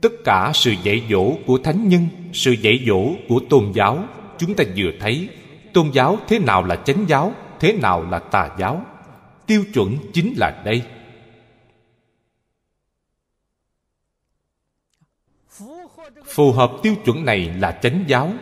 [0.03, 4.05] tất cả sự dạy dỗ của thánh nhân, sự dạy dỗ của tôn giáo,
[4.39, 5.29] chúng ta vừa thấy,
[5.75, 8.85] tôn giáo thế nào là chánh giáo, thế nào là tà giáo?
[9.47, 10.83] Tiêu chuẩn chính là đây.
[16.25, 18.33] Phù hợp tiêu chuẩn này là chánh giáo.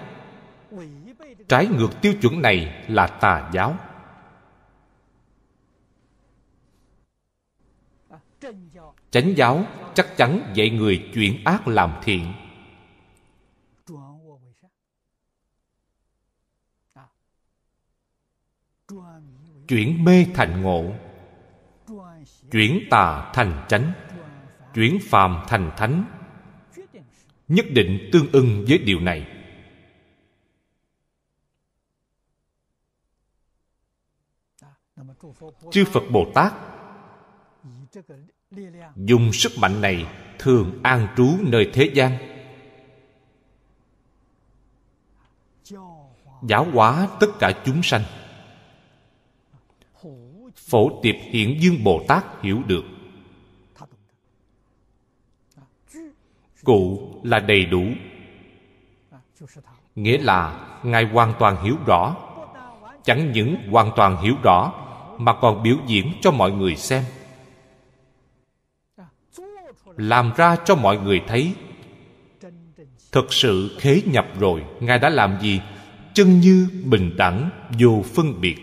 [1.49, 3.77] Trái ngược tiêu chuẩn này là tà giáo.
[9.11, 9.65] Chánh giáo
[9.95, 12.33] chắc chắn dạy người chuyển ác làm thiện.
[19.69, 20.93] Chuyển mê thành ngộ.
[22.51, 23.93] Chuyển tà thành chánh.
[24.75, 26.05] Chuyển phàm thành thánh
[27.55, 29.27] nhất định tương ưng với điều này.
[35.71, 36.53] Chư phật bồ tát
[38.97, 40.07] dùng sức mạnh này
[40.39, 42.19] thường an trú nơi thế gian.
[46.49, 48.03] Giáo hóa tất cả chúng sanh.
[50.57, 52.85] Phổ tiệp hiện dương bồ tát hiểu được.
[56.65, 57.85] Cụ là đầy đủ.
[59.95, 62.17] Nghĩa là ngài hoàn toàn hiểu rõ.
[63.05, 64.73] Chẳng những hoàn toàn hiểu rõ,
[65.19, 67.05] mà còn biểu diễn cho mọi người xem.
[69.97, 71.55] Làm ra cho mọi người thấy.
[73.13, 75.61] Thực sự khế nhập rồi, ngài đã làm gì?
[76.15, 78.57] Chân như bình đẳng, vô phân biệt.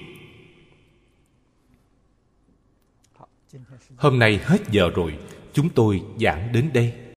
[3.97, 5.17] Hôm nay hết giờ rồi,
[5.53, 7.10] chúng tôi giảng đến đây.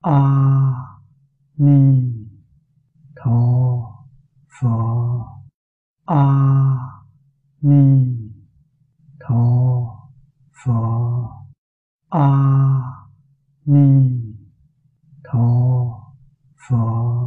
[0.00, 0.98] 阿
[1.56, 2.26] 弥
[3.14, 4.06] 陀
[4.48, 5.42] 佛。
[6.06, 7.02] 阿
[7.58, 8.32] 弥
[9.18, 10.08] 陀
[10.52, 11.46] 佛。
[12.08, 13.12] 阿
[13.62, 14.38] 弥
[15.22, 16.14] 陀
[16.56, 17.20] 佛。